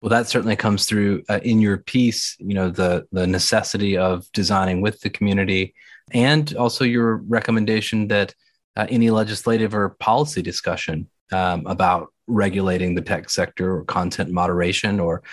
[0.02, 2.36] Well, that certainly comes through uh, in your piece.
[2.40, 5.74] You know the the necessity of designing with the community,
[6.12, 8.36] and also your recommendation that
[8.78, 15.00] uh, any legislative or policy discussion um, about regulating the tech sector or content moderation
[15.00, 15.24] or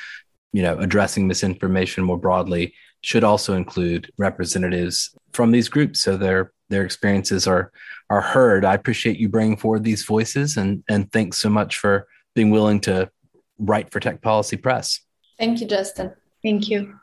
[0.54, 6.52] you know addressing misinformation more broadly should also include representatives from these groups so their
[6.72, 7.70] their experiences are
[8.10, 8.64] are heard.
[8.64, 12.80] I appreciate you bringing forward these voices and and thanks so much for being willing
[12.80, 13.10] to
[13.58, 15.00] write for Tech Policy Press.
[15.38, 16.12] Thank you, Justin.
[16.42, 16.98] Thank you.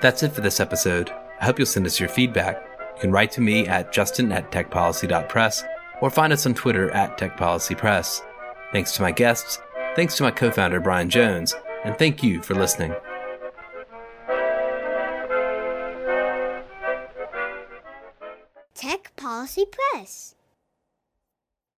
[0.00, 1.10] That's it for this episode.
[1.40, 2.62] I hope you'll send us your feedback.
[2.96, 5.64] You can write to me at justin at techpolicy.press
[6.00, 8.22] or find us on Twitter at Tech Policy Press.
[8.72, 9.60] Thanks to my guests,
[9.96, 12.94] thanks to my co founder Brian Jones, and thank you for listening.
[18.74, 20.34] Tech Policy Press.